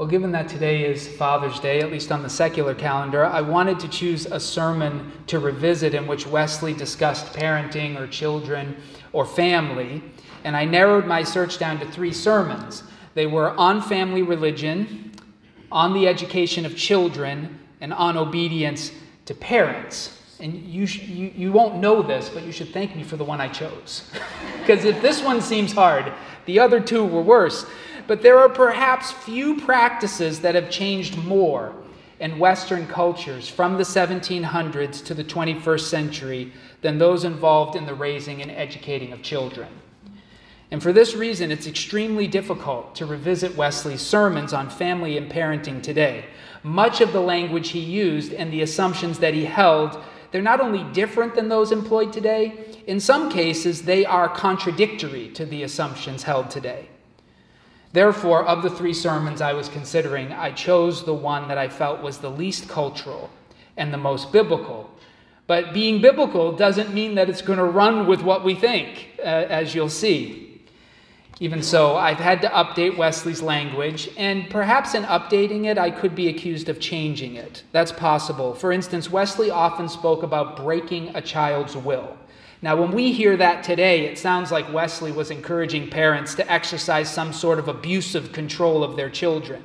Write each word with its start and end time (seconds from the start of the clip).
Well, 0.00 0.08
given 0.08 0.32
that 0.32 0.48
today 0.48 0.86
is 0.86 1.06
Father's 1.06 1.60
Day, 1.60 1.80
at 1.80 1.92
least 1.92 2.10
on 2.10 2.22
the 2.22 2.30
secular 2.30 2.74
calendar, 2.74 3.22
I 3.22 3.42
wanted 3.42 3.78
to 3.80 3.88
choose 3.88 4.24
a 4.24 4.40
sermon 4.40 5.12
to 5.26 5.38
revisit 5.38 5.92
in 5.92 6.06
which 6.06 6.26
Wesley 6.26 6.72
discussed 6.72 7.34
parenting 7.34 8.00
or 8.00 8.06
children 8.06 8.78
or 9.12 9.26
family. 9.26 10.02
And 10.42 10.56
I 10.56 10.64
narrowed 10.64 11.04
my 11.04 11.22
search 11.22 11.58
down 11.58 11.78
to 11.80 11.86
three 11.92 12.14
sermons. 12.14 12.82
They 13.12 13.26
were 13.26 13.50
on 13.58 13.82
family 13.82 14.22
religion, 14.22 15.12
on 15.70 15.92
the 15.92 16.08
education 16.08 16.64
of 16.64 16.78
children, 16.78 17.58
and 17.82 17.92
on 17.92 18.16
obedience 18.16 18.92
to 19.26 19.34
parents. 19.34 20.18
And 20.40 20.54
you, 20.66 20.84
you, 20.84 21.32
you 21.36 21.52
won't 21.52 21.76
know 21.76 22.02
this, 22.02 22.28
but 22.28 22.44
you 22.44 22.52
should 22.52 22.72
thank 22.72 22.96
me 22.96 23.02
for 23.02 23.16
the 23.16 23.24
one 23.24 23.40
I 23.40 23.48
chose. 23.48 24.10
Because 24.60 24.84
if 24.84 25.00
this 25.02 25.22
one 25.22 25.40
seems 25.40 25.72
hard, 25.72 26.12
the 26.44 26.60
other 26.60 26.80
two 26.80 27.04
were 27.04 27.22
worse. 27.22 27.66
But 28.06 28.22
there 28.22 28.38
are 28.38 28.48
perhaps 28.48 29.10
few 29.10 29.58
practices 29.60 30.40
that 30.40 30.54
have 30.54 30.70
changed 30.70 31.16
more 31.16 31.74
in 32.20 32.38
Western 32.38 32.86
cultures 32.86 33.48
from 33.48 33.78
the 33.78 33.82
1700s 33.82 35.04
to 35.06 35.14
the 35.14 35.24
21st 35.24 35.80
century 35.80 36.52
than 36.82 36.98
those 36.98 37.24
involved 37.24 37.74
in 37.74 37.86
the 37.86 37.94
raising 37.94 38.42
and 38.42 38.50
educating 38.50 39.12
of 39.12 39.22
children. 39.22 39.68
And 40.70 40.82
for 40.82 40.92
this 40.92 41.14
reason, 41.14 41.50
it's 41.50 41.66
extremely 41.66 42.28
difficult 42.28 42.94
to 42.96 43.06
revisit 43.06 43.56
Wesley's 43.56 44.02
sermons 44.02 44.52
on 44.52 44.70
family 44.70 45.16
and 45.16 45.30
parenting 45.30 45.82
today. 45.82 46.26
Much 46.62 47.00
of 47.00 47.12
the 47.12 47.20
language 47.20 47.70
he 47.70 47.80
used 47.80 48.32
and 48.32 48.52
the 48.52 48.62
assumptions 48.62 49.18
that 49.18 49.34
he 49.34 49.44
held, 49.44 50.02
they're 50.30 50.42
not 50.42 50.60
only 50.60 50.84
different 50.92 51.34
than 51.34 51.48
those 51.48 51.72
employed 51.72 52.12
today, 52.12 52.82
in 52.86 53.00
some 53.00 53.30
cases, 53.30 53.82
they 53.82 54.04
are 54.04 54.28
contradictory 54.28 55.28
to 55.30 55.44
the 55.44 55.62
assumptions 55.62 56.22
held 56.22 56.50
today. 56.50 56.88
Therefore, 57.92 58.44
of 58.44 58.62
the 58.62 58.70
three 58.70 58.94
sermons 58.94 59.40
I 59.40 59.52
was 59.52 59.68
considering, 59.68 60.32
I 60.32 60.52
chose 60.52 61.04
the 61.04 61.14
one 61.14 61.48
that 61.48 61.58
I 61.58 61.68
felt 61.68 62.02
was 62.02 62.18
the 62.18 62.30
least 62.30 62.68
cultural 62.68 63.30
and 63.76 63.92
the 63.92 63.98
most 63.98 64.32
biblical. 64.32 64.90
But 65.48 65.74
being 65.74 66.00
biblical 66.00 66.52
doesn't 66.52 66.94
mean 66.94 67.16
that 67.16 67.28
it's 67.28 67.42
going 67.42 67.58
to 67.58 67.64
run 67.64 68.06
with 68.06 68.22
what 68.22 68.44
we 68.44 68.54
think, 68.54 69.08
uh, 69.18 69.22
as 69.22 69.74
you'll 69.74 69.88
see. 69.88 70.49
Even 71.42 71.62
so, 71.62 71.96
I've 71.96 72.18
had 72.18 72.42
to 72.42 72.48
update 72.48 72.98
Wesley's 72.98 73.40
language, 73.40 74.10
and 74.18 74.50
perhaps 74.50 74.94
in 74.94 75.04
updating 75.04 75.64
it, 75.64 75.78
I 75.78 75.90
could 75.90 76.14
be 76.14 76.28
accused 76.28 76.68
of 76.68 76.78
changing 76.78 77.36
it. 77.36 77.62
That's 77.72 77.92
possible. 77.92 78.52
For 78.54 78.72
instance, 78.72 79.10
Wesley 79.10 79.50
often 79.50 79.88
spoke 79.88 80.22
about 80.22 80.58
breaking 80.58 81.16
a 81.16 81.22
child's 81.22 81.74
will. 81.74 82.18
Now, 82.60 82.76
when 82.76 82.90
we 82.90 83.10
hear 83.10 83.38
that 83.38 83.64
today, 83.64 84.04
it 84.04 84.18
sounds 84.18 84.52
like 84.52 84.70
Wesley 84.70 85.12
was 85.12 85.30
encouraging 85.30 85.88
parents 85.88 86.34
to 86.34 86.52
exercise 86.52 87.10
some 87.10 87.32
sort 87.32 87.58
of 87.58 87.68
abusive 87.68 88.32
control 88.32 88.84
of 88.84 88.96
their 88.96 89.08
children. 89.08 89.64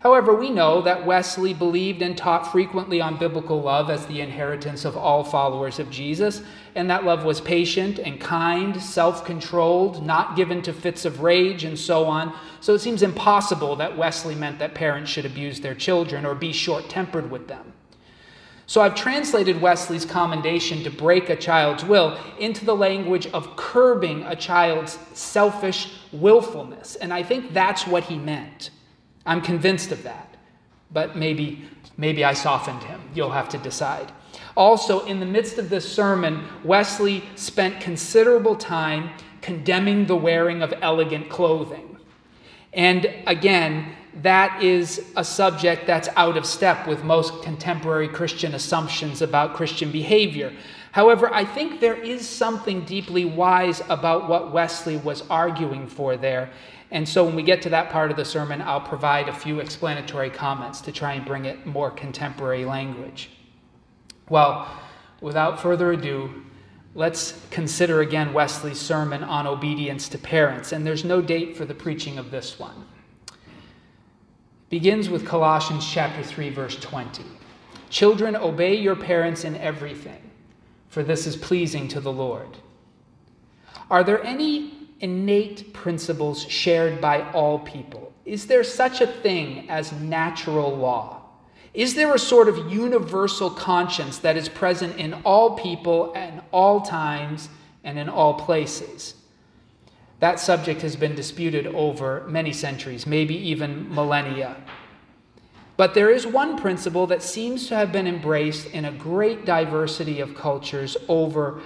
However, 0.00 0.32
we 0.32 0.50
know 0.50 0.80
that 0.82 1.04
Wesley 1.04 1.52
believed 1.52 2.02
and 2.02 2.16
taught 2.16 2.52
frequently 2.52 3.00
on 3.00 3.18
biblical 3.18 3.60
love 3.60 3.90
as 3.90 4.06
the 4.06 4.20
inheritance 4.20 4.84
of 4.84 4.96
all 4.96 5.24
followers 5.24 5.80
of 5.80 5.90
Jesus, 5.90 6.42
and 6.76 6.88
that 6.88 7.04
love 7.04 7.24
was 7.24 7.40
patient 7.40 7.98
and 7.98 8.20
kind, 8.20 8.80
self 8.80 9.24
controlled, 9.24 10.06
not 10.06 10.36
given 10.36 10.62
to 10.62 10.72
fits 10.72 11.04
of 11.04 11.20
rage, 11.20 11.64
and 11.64 11.76
so 11.76 12.04
on. 12.04 12.32
So 12.60 12.74
it 12.74 12.78
seems 12.78 13.02
impossible 13.02 13.74
that 13.76 13.96
Wesley 13.96 14.36
meant 14.36 14.60
that 14.60 14.72
parents 14.72 15.10
should 15.10 15.26
abuse 15.26 15.60
their 15.60 15.74
children 15.74 16.24
or 16.24 16.36
be 16.36 16.52
short 16.52 16.88
tempered 16.88 17.28
with 17.28 17.48
them. 17.48 17.72
So 18.68 18.82
I've 18.82 18.94
translated 18.94 19.60
Wesley's 19.60 20.04
commendation 20.04 20.84
to 20.84 20.90
break 20.90 21.28
a 21.28 21.36
child's 21.36 21.84
will 21.84 22.16
into 22.38 22.64
the 22.64 22.76
language 22.76 23.26
of 23.28 23.56
curbing 23.56 24.22
a 24.24 24.36
child's 24.36 24.96
selfish 25.12 25.90
willfulness. 26.12 26.94
And 26.96 27.12
I 27.12 27.24
think 27.24 27.52
that's 27.52 27.86
what 27.86 28.04
he 28.04 28.16
meant. 28.16 28.70
I'm 29.26 29.40
convinced 29.40 29.92
of 29.92 30.02
that. 30.04 30.36
But 30.90 31.16
maybe 31.16 31.68
maybe 31.96 32.24
I 32.24 32.32
softened 32.32 32.82
him. 32.84 33.00
You'll 33.14 33.32
have 33.32 33.48
to 33.50 33.58
decide. 33.58 34.12
Also, 34.56 35.04
in 35.04 35.20
the 35.20 35.26
midst 35.26 35.58
of 35.58 35.68
this 35.68 35.90
sermon, 35.90 36.44
Wesley 36.64 37.22
spent 37.36 37.80
considerable 37.80 38.56
time 38.56 39.10
condemning 39.40 40.06
the 40.06 40.16
wearing 40.16 40.62
of 40.62 40.72
elegant 40.80 41.28
clothing. 41.28 41.96
And 42.72 43.12
again, 43.26 43.94
that 44.22 44.62
is 44.62 45.12
a 45.16 45.24
subject 45.24 45.86
that's 45.86 46.08
out 46.16 46.36
of 46.36 46.44
step 46.44 46.86
with 46.86 47.04
most 47.04 47.42
contemporary 47.42 48.08
Christian 48.08 48.54
assumptions 48.54 49.22
about 49.22 49.54
Christian 49.54 49.92
behavior. 49.92 50.52
However, 50.92 51.32
I 51.32 51.44
think 51.44 51.80
there 51.80 51.94
is 51.94 52.28
something 52.28 52.84
deeply 52.84 53.24
wise 53.24 53.82
about 53.88 54.28
what 54.28 54.52
Wesley 54.52 54.96
was 54.96 55.22
arguing 55.30 55.86
for 55.86 56.16
there. 56.16 56.50
And 56.90 57.08
so 57.08 57.24
when 57.24 57.34
we 57.34 57.42
get 57.42 57.60
to 57.62 57.70
that 57.70 57.90
part 57.90 58.10
of 58.10 58.16
the 58.16 58.24
sermon, 58.24 58.62
I'll 58.62 58.80
provide 58.80 59.28
a 59.28 59.32
few 59.32 59.60
explanatory 59.60 60.30
comments 60.30 60.80
to 60.82 60.92
try 60.92 61.14
and 61.14 61.24
bring 61.24 61.44
it 61.44 61.66
more 61.66 61.90
contemporary 61.90 62.64
language. 62.64 63.30
Well, 64.28 64.68
without 65.20 65.60
further 65.60 65.92
ado, 65.92 66.44
let's 66.94 67.38
consider 67.50 68.00
again 68.00 68.32
Wesley's 68.32 68.80
sermon 68.80 69.22
on 69.22 69.46
obedience 69.46 70.08
to 70.10 70.18
parents. 70.18 70.72
And 70.72 70.86
there's 70.86 71.04
no 71.04 71.20
date 71.20 71.56
for 71.56 71.64
the 71.64 71.74
preaching 71.74 72.18
of 72.18 72.30
this 72.30 72.58
one 72.58 72.86
begins 74.70 75.08
with 75.08 75.26
Colossians 75.26 75.86
chapter 75.90 76.22
3 76.22 76.50
verse 76.50 76.76
20. 76.76 77.24
Children 77.90 78.36
obey 78.36 78.74
your 78.74 78.96
parents 78.96 79.44
in 79.44 79.56
everything, 79.56 80.30
for 80.88 81.02
this 81.02 81.26
is 81.26 81.36
pleasing 81.36 81.88
to 81.88 82.00
the 82.00 82.12
Lord. 82.12 82.58
Are 83.90 84.04
there 84.04 84.22
any 84.22 84.77
innate 85.00 85.72
principles 85.72 86.42
shared 86.48 87.00
by 87.00 87.30
all 87.32 87.58
people? 87.60 88.12
Is 88.24 88.46
there 88.46 88.64
such 88.64 89.00
a 89.00 89.06
thing 89.06 89.68
as 89.70 89.92
natural 89.92 90.76
law? 90.76 91.22
Is 91.74 91.94
there 91.94 92.14
a 92.14 92.18
sort 92.18 92.48
of 92.48 92.70
universal 92.70 93.50
conscience 93.50 94.18
that 94.18 94.36
is 94.36 94.48
present 94.48 94.96
in 94.96 95.14
all 95.24 95.56
people 95.56 96.12
and 96.14 96.42
all 96.50 96.80
times 96.80 97.48
and 97.84 97.98
in 97.98 98.08
all 98.08 98.34
places? 98.34 99.14
That 100.20 100.40
subject 100.40 100.82
has 100.82 100.96
been 100.96 101.14
disputed 101.14 101.68
over 101.68 102.24
many 102.28 102.52
centuries, 102.52 103.06
maybe 103.06 103.36
even 103.36 103.94
millennia. 103.94 104.56
But 105.76 105.94
there 105.94 106.10
is 106.10 106.26
one 106.26 106.58
principle 106.58 107.06
that 107.06 107.22
seems 107.22 107.68
to 107.68 107.76
have 107.76 107.92
been 107.92 108.08
embraced 108.08 108.66
in 108.66 108.84
a 108.84 108.90
great 108.90 109.44
diversity 109.46 110.18
of 110.18 110.34
cultures 110.34 110.96
over 111.06 111.60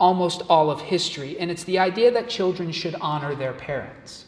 almost 0.00 0.42
all 0.48 0.70
of 0.70 0.80
history, 0.80 1.38
and 1.38 1.50
it's 1.50 1.64
the 1.64 1.78
idea 1.78 2.10
that 2.10 2.28
children 2.28 2.72
should 2.72 2.96
honor 3.00 3.34
their 3.34 3.52
parents. 3.52 4.24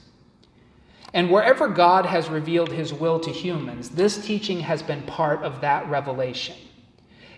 And 1.15 1.31
wherever 1.31 1.69
God 1.69 2.07
has 2.07 2.29
revealed 2.29 2.71
his 2.71 2.93
will 2.93 3.19
to 3.21 3.31
humans, 3.31 3.91
this 3.91 4.25
teaching 4.25 4.61
has 4.61 4.83
been 4.83 5.03
part 5.03 5.43
of 5.43 5.61
that 5.63 5.89
revelation. 5.89 6.57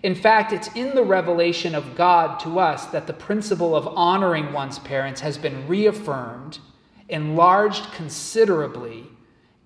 In 0.03 0.15
fact, 0.15 0.53
it's 0.53 0.69
in 0.75 0.95
the 0.95 1.03
revelation 1.03 1.75
of 1.75 1.97
God 1.97 2.39
to 2.41 2.59
us 2.59 2.87
that 2.87 3.07
the 3.07 3.13
principle 3.13 3.75
of 3.75 3.89
honoring 3.89 4.53
one's 4.53 4.79
parents 4.79 5.23
has 5.23 5.39
been 5.39 5.67
reaffirmed, 5.67 6.59
enlarged 7.09 7.91
considerably, 7.93 9.07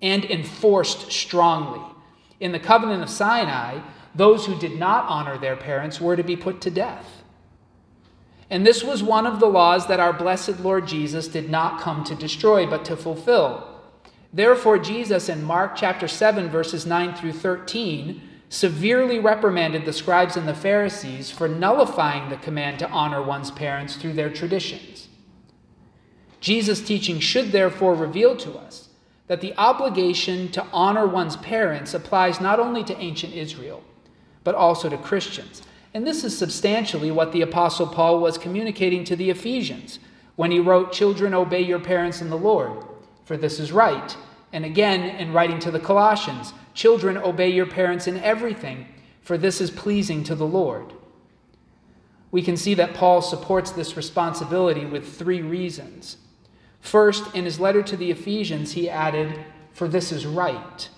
and 0.01 0.23
enforced 0.25 1.11
strongly. 1.11 1.81
In 2.39 2.51
the 2.53 2.59
covenant 2.59 3.03
of 3.03 3.09
Sinai, 3.09 3.79
those 4.15 4.45
who 4.45 4.57
did 4.57 4.79
not 4.79 5.05
honor 5.07 5.37
their 5.37 5.57
parents 5.57 5.99
were 5.99 6.15
to 6.15 6.23
be 6.23 6.37
put 6.37 6.61
to 6.61 6.71
death. 6.71 7.18
And 8.49 8.65
this 8.65 8.83
was 8.83 9.03
one 9.03 9.27
of 9.27 9.39
the 9.39 9.47
laws 9.47 9.87
that 9.87 9.99
our 9.99 10.13
blessed 10.13 10.59
Lord 10.59 10.87
Jesus 10.87 11.27
did 11.27 11.49
not 11.49 11.79
come 11.79 12.03
to 12.05 12.15
destroy, 12.15 12.65
but 12.65 12.83
to 12.85 12.97
fulfill. 12.97 13.67
Therefore, 14.33 14.79
Jesus 14.79 15.29
in 15.29 15.43
Mark 15.43 15.75
chapter 15.75 16.07
7, 16.07 16.49
verses 16.49 16.85
9 16.85 17.15
through 17.15 17.33
13, 17.33 18.21
severely 18.49 19.19
reprimanded 19.19 19.85
the 19.85 19.93
scribes 19.93 20.35
and 20.35 20.47
the 20.47 20.55
Pharisees 20.55 21.29
for 21.29 21.47
nullifying 21.47 22.29
the 22.29 22.37
command 22.37 22.79
to 22.79 22.89
honor 22.89 23.21
one's 23.21 23.51
parents 23.51 23.95
through 23.95 24.13
their 24.13 24.29
traditions. 24.31 25.07
Jesus' 26.39 26.81
teaching 26.81 27.19
should 27.19 27.51
therefore 27.51 27.93
reveal 27.93 28.35
to 28.37 28.53
us 28.53 28.89
that 29.27 29.41
the 29.41 29.55
obligation 29.57 30.51
to 30.51 30.65
honor 30.73 31.05
one's 31.05 31.37
parents 31.37 31.93
applies 31.93 32.41
not 32.41 32.59
only 32.59 32.83
to 32.83 32.97
ancient 32.97 33.33
Israel, 33.33 33.83
but 34.43 34.55
also 34.55 34.89
to 34.89 34.97
Christians. 34.97 35.61
And 35.93 36.05
this 36.05 36.23
is 36.23 36.37
substantially 36.37 37.11
what 37.11 37.31
the 37.31 37.41
Apostle 37.41 37.87
Paul 37.87 38.19
was 38.19 38.37
communicating 38.37 39.03
to 39.05 39.15
the 39.15 39.29
Ephesians 39.29 39.99
when 40.35 40.51
he 40.51 40.59
wrote, 40.59 40.91
Children, 40.91 41.33
obey 41.33 41.61
your 41.61 41.79
parents 41.79 42.21
in 42.21 42.29
the 42.29 42.37
Lord, 42.37 42.83
for 43.25 43.37
this 43.37 43.59
is 43.59 43.71
right. 43.71 44.15
And 44.53 44.65
again, 44.65 45.01
in 45.17 45.33
writing 45.33 45.59
to 45.59 45.71
the 45.71 45.79
Colossians, 45.79 46.53
Children, 46.73 47.17
obey 47.17 47.49
your 47.49 47.65
parents 47.65 48.07
in 48.07 48.17
everything, 48.19 48.87
for 49.21 49.37
this 49.37 49.59
is 49.59 49.71
pleasing 49.71 50.23
to 50.23 50.35
the 50.35 50.45
Lord. 50.45 50.93
We 52.31 52.41
can 52.41 52.57
see 52.57 52.75
that 52.75 52.93
Paul 52.93 53.21
supports 53.21 53.71
this 53.71 53.97
responsibility 53.97 54.85
with 54.85 55.17
three 55.17 55.41
reasons. 55.41 56.17
First, 56.79 57.35
in 57.35 57.45
his 57.45 57.59
letter 57.59 57.81
to 57.83 57.97
the 57.97 58.11
Ephesians, 58.11 58.73
he 58.73 58.89
added, 58.89 59.39
For 59.73 59.87
this 59.87 60.11
is 60.11 60.25
right. 60.25 60.89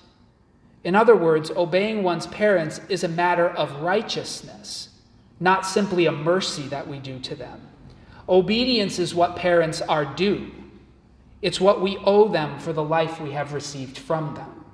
In 0.84 0.96
other 0.96 1.16
words, 1.16 1.52
obeying 1.52 2.04
one's 2.04 2.28
parents 2.28 2.82
is 2.90 3.04
a 3.04 3.08
matter 3.08 3.48
of 3.48 3.82
righteousness, 3.82 4.90
not 5.40 5.66
simply 5.66 6.06
a 6.06 6.12
mercy 6.12 6.64
that 6.64 6.88
we 6.88 6.98
do 7.00 7.20
to 7.20 7.36
them. 7.36 7.62
Obedience 8.28 8.98
is 8.98 9.14
what 9.14 9.36
parents 9.36 9.82
are 9.82 10.06
due, 10.06 10.52
it's 11.42 11.60
what 11.60 11.82
we 11.82 11.98
owe 11.98 12.28
them 12.28 12.60
for 12.60 12.72
the 12.72 12.84
life 12.84 13.20
we 13.20 13.32
have 13.32 13.54
received 13.54 13.98
from 13.98 14.36
them. 14.36 14.66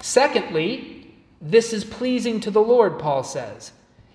Secondly, 0.00 1.14
this 1.40 1.72
is 1.72 1.84
pleasing 1.84 2.40
to 2.40 2.50
the 2.50 2.60
Lord, 2.60 2.98
Paul 2.98 3.22
says. 3.24 3.72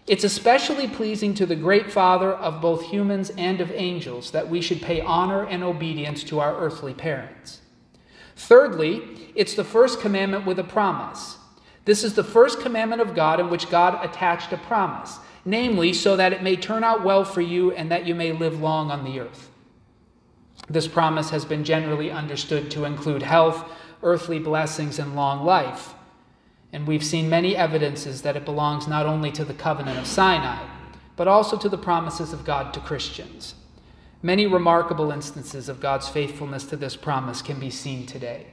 It's 0.08 0.24
especially 0.24 0.88
pleasing 0.88 1.36
to 1.36 1.46
the 1.46 1.56
great 1.56 1.92
Father 1.92 2.34
of 2.34 2.62
both 2.62 2.84
humans 2.84 3.30
and 3.38 3.62
of 3.62 3.72
angels 3.72 4.32
that 4.32 4.50
we 4.50 4.62
should 4.62 4.82
pay 4.82 5.02
honor 5.02 5.46
and 5.46 5.64
obedience 5.64 6.24
to 6.26 6.40
our 6.40 6.58
earthly 6.58 6.96
parents. 6.96 7.62
Thirdly, 8.40 9.02
it's 9.36 9.54
the 9.54 9.66
first 9.66 10.00
commandment 10.00 10.46
with 10.46 10.60
a 10.60 10.64
promise. 10.64 11.38
This 11.84 12.06
is 12.06 12.14
the 12.14 12.24
first 12.24 12.62
commandment 12.62 13.02
of 13.02 13.14
God 13.14 13.42
in 13.42 13.50
which 13.50 13.70
God 13.70 14.04
attached 14.04 14.54
a 14.54 14.58
promise, 14.58 15.20
namely, 15.44 15.92
so 15.92 16.16
that 16.16 16.32
it 16.32 16.42
may 16.42 16.56
turn 16.56 16.86
out 16.86 17.04
well 17.04 17.26
for 17.26 17.42
you 17.42 17.74
and 17.74 17.92
that 17.92 18.08
you 18.08 18.16
may 18.16 18.32
live 18.32 18.62
long 18.62 18.92
on 18.92 19.04
the 19.04 19.20
earth. 19.20 19.50
This 20.70 20.88
promise 20.88 21.32
has 21.32 21.44
been 21.44 21.66
generally 21.66 22.10
understood 22.12 22.72
to 22.72 22.86
include 22.86 23.24
health, 23.24 23.70
earthly 24.04 24.40
blessings, 24.40 25.00
and 25.00 25.18
long 25.18 25.46
life. 25.46 25.94
And 26.72 26.88
we've 26.88 27.04
seen 27.04 27.30
many 27.30 27.58
evidences 27.58 28.22
that 28.22 28.38
it 28.38 28.46
belongs 28.46 28.88
not 28.88 29.06
only 29.06 29.32
to 29.34 29.44
the 29.44 29.54
covenant 29.54 30.00
of 30.00 30.08
Sinai, 30.08 30.66
but 31.18 31.28
also 31.28 31.58
to 31.58 31.68
the 31.68 31.78
promises 31.78 32.32
of 32.32 32.46
God 32.46 32.74
to 32.74 32.80
Christians. 32.80 33.56
Many 34.22 34.48
remarkable 34.48 35.12
instances 35.12 35.70
of 35.70 35.80
God's 35.80 36.10
faithfulness 36.10 36.66
to 36.66 36.76
this 36.76 36.98
promise 36.98 37.42
can 37.42 37.60
be 37.60 37.70
seen 37.70 38.06
today. 38.06 38.48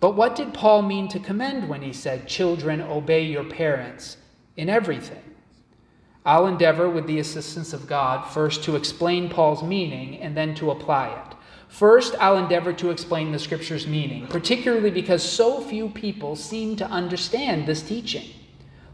But 0.00 0.16
what 0.16 0.34
did 0.34 0.54
Paul 0.54 0.80
mean 0.80 1.08
to 1.08 1.20
commend 1.20 1.68
when 1.68 1.82
he 1.82 1.92
said, 1.92 2.26
Children, 2.26 2.80
obey 2.80 3.24
your 3.24 3.44
parents 3.44 4.16
in 4.56 4.70
everything? 4.70 5.22
I'll 6.24 6.46
endeavor, 6.46 6.88
with 6.88 7.06
the 7.06 7.18
assistance 7.18 7.74
of 7.74 7.86
God, 7.86 8.22
first 8.22 8.64
to 8.64 8.76
explain 8.76 9.28
Paul's 9.28 9.62
meaning 9.62 10.18
and 10.20 10.34
then 10.34 10.54
to 10.54 10.70
apply 10.70 11.08
it. 11.08 11.36
First, 11.68 12.14
I'll 12.18 12.38
endeavor 12.38 12.72
to 12.74 12.90
explain 12.90 13.32
the 13.32 13.38
scripture's 13.38 13.86
meaning, 13.86 14.26
particularly 14.26 14.90
because 14.90 15.22
so 15.22 15.60
few 15.60 15.88
people 15.88 16.34
seem 16.34 16.76
to 16.76 16.86
understand 16.86 17.66
this 17.66 17.82
teaching. 17.82 18.28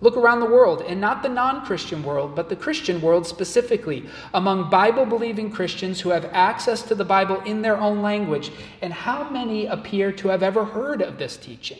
Look 0.00 0.16
around 0.16 0.40
the 0.40 0.46
world, 0.46 0.82
and 0.86 1.00
not 1.00 1.22
the 1.22 1.28
non 1.28 1.64
Christian 1.64 2.02
world, 2.02 2.34
but 2.34 2.50
the 2.50 2.56
Christian 2.56 3.00
world 3.00 3.26
specifically, 3.26 4.04
among 4.34 4.68
Bible 4.68 5.06
believing 5.06 5.50
Christians 5.50 6.00
who 6.00 6.10
have 6.10 6.26
access 6.32 6.82
to 6.82 6.94
the 6.94 7.04
Bible 7.04 7.40
in 7.42 7.62
their 7.62 7.78
own 7.78 8.02
language, 8.02 8.52
and 8.82 8.92
how 8.92 9.30
many 9.30 9.64
appear 9.64 10.12
to 10.12 10.28
have 10.28 10.42
ever 10.42 10.66
heard 10.66 11.00
of 11.00 11.18
this 11.18 11.38
teaching? 11.38 11.78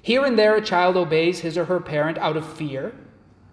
Here 0.00 0.24
and 0.24 0.38
there, 0.38 0.56
a 0.56 0.62
child 0.62 0.96
obeys 0.96 1.40
his 1.40 1.58
or 1.58 1.66
her 1.66 1.80
parent 1.80 2.16
out 2.18 2.38
of 2.38 2.50
fear, 2.50 2.94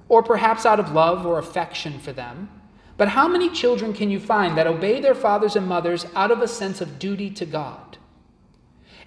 or 0.07 0.23
perhaps 0.23 0.65
out 0.65 0.79
of 0.79 0.93
love 0.93 1.25
or 1.25 1.37
affection 1.37 1.99
for 1.99 2.13
them. 2.13 2.49
But 2.95 3.09
how 3.09 3.27
many 3.27 3.49
children 3.49 3.93
can 3.93 4.11
you 4.11 4.19
find 4.19 4.57
that 4.57 4.67
obey 4.67 5.01
their 5.01 5.15
fathers 5.15 5.55
and 5.55 5.67
mothers 5.67 6.05
out 6.15 6.31
of 6.31 6.41
a 6.41 6.47
sense 6.47 6.81
of 6.81 6.99
duty 6.99 7.29
to 7.31 7.45
God? 7.45 7.97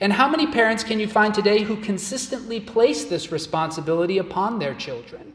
And 0.00 0.12
how 0.12 0.28
many 0.28 0.46
parents 0.46 0.84
can 0.84 1.00
you 1.00 1.08
find 1.08 1.32
today 1.32 1.62
who 1.62 1.76
consistently 1.76 2.60
place 2.60 3.04
this 3.04 3.30
responsibility 3.30 4.18
upon 4.18 4.58
their 4.58 4.74
children? 4.74 5.34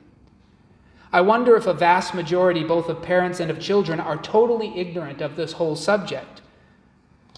I 1.11 1.21
wonder 1.21 1.55
if 1.55 1.65
a 1.65 1.73
vast 1.73 2.13
majority, 2.13 2.63
both 2.63 2.87
of 2.87 3.01
parents 3.01 3.39
and 3.39 3.49
of 3.49 3.59
children, 3.59 3.99
are 3.99 4.17
totally 4.17 4.77
ignorant 4.79 5.21
of 5.21 5.35
this 5.35 5.53
whole 5.53 5.75
subject. 5.75 6.41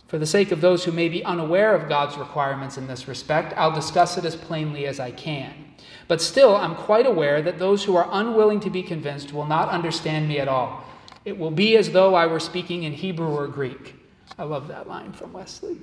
For 0.07 0.17
the 0.17 0.25
sake 0.25 0.51
of 0.51 0.59
those 0.59 0.83
who 0.83 0.91
may 0.91 1.07
be 1.07 1.23
unaware 1.23 1.73
of 1.73 1.87
God's 1.87 2.17
requirements 2.17 2.77
in 2.77 2.87
this 2.87 3.07
respect, 3.07 3.53
I'll 3.55 3.71
discuss 3.71 4.17
it 4.17 4.25
as 4.25 4.35
plainly 4.35 4.85
as 4.85 4.99
I 4.99 5.11
can. 5.11 5.53
But 6.09 6.21
still, 6.21 6.57
I'm 6.57 6.75
quite 6.75 7.05
aware 7.05 7.41
that 7.41 7.59
those 7.59 7.85
who 7.85 7.95
are 7.95 8.09
unwilling 8.11 8.59
to 8.61 8.69
be 8.69 8.83
convinced 8.83 9.31
will 9.31 9.45
not 9.45 9.69
understand 9.69 10.27
me 10.27 10.39
at 10.39 10.49
all 10.49 10.83
it 11.25 11.37
will 11.37 11.51
be 11.51 11.77
as 11.77 11.91
though 11.91 12.15
I 12.15 12.25
were 12.25 12.39
speaking 12.39 12.83
in 12.83 12.93
Hebrew 12.93 13.27
or 13.27 13.47
Greek. 13.47 13.95
I 14.39 14.43
love 14.43 14.67
that 14.69 14.87
line 14.87 15.13
from 15.13 15.33
Wesley. 15.33 15.77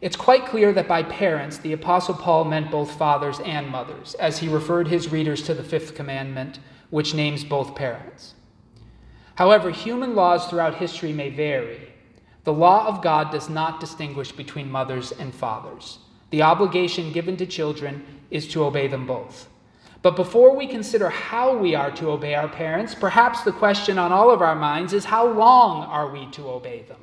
It's 0.00 0.16
quite 0.16 0.46
clear 0.46 0.72
that 0.74 0.86
by 0.86 1.02
parents, 1.02 1.58
the 1.58 1.72
Apostle 1.72 2.14
Paul 2.14 2.44
meant 2.44 2.70
both 2.70 2.96
fathers 2.96 3.40
and 3.40 3.68
mothers, 3.68 4.14
as 4.14 4.38
he 4.38 4.48
referred 4.48 4.86
his 4.86 5.10
readers 5.10 5.42
to 5.42 5.54
the 5.54 5.64
fifth 5.64 5.96
commandment, 5.96 6.60
which 6.90 7.14
names 7.14 7.42
both 7.42 7.74
parents. 7.74 8.34
However, 9.34 9.70
human 9.70 10.14
laws 10.14 10.46
throughout 10.46 10.76
history 10.76 11.12
may 11.12 11.30
vary. 11.30 11.88
The 12.44 12.52
law 12.52 12.86
of 12.86 13.02
God 13.02 13.32
does 13.32 13.48
not 13.48 13.80
distinguish 13.80 14.30
between 14.30 14.70
mothers 14.70 15.10
and 15.12 15.34
fathers. 15.34 15.98
The 16.30 16.42
obligation 16.42 17.12
given 17.12 17.36
to 17.36 17.46
children 17.46 18.04
is 18.30 18.46
to 18.48 18.64
obey 18.64 18.86
them 18.86 19.06
both. 19.06 19.48
But 20.02 20.14
before 20.14 20.54
we 20.54 20.68
consider 20.68 21.10
how 21.10 21.56
we 21.56 21.74
are 21.74 21.90
to 21.92 22.10
obey 22.10 22.34
our 22.34 22.48
parents, 22.48 22.94
perhaps 22.94 23.42
the 23.42 23.52
question 23.52 23.98
on 23.98 24.12
all 24.12 24.30
of 24.30 24.42
our 24.42 24.54
minds 24.54 24.92
is 24.92 25.04
how 25.04 25.26
long 25.26 25.82
are 25.84 26.10
we 26.10 26.26
to 26.32 26.48
obey 26.48 26.82
them? 26.82 27.00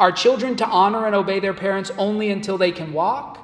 Are 0.00 0.10
children 0.10 0.56
to 0.56 0.66
honor 0.66 1.04
and 1.04 1.14
obey 1.14 1.40
their 1.40 1.52
parents 1.52 1.92
only 1.98 2.30
until 2.30 2.56
they 2.56 2.72
can 2.72 2.94
walk? 2.94 3.38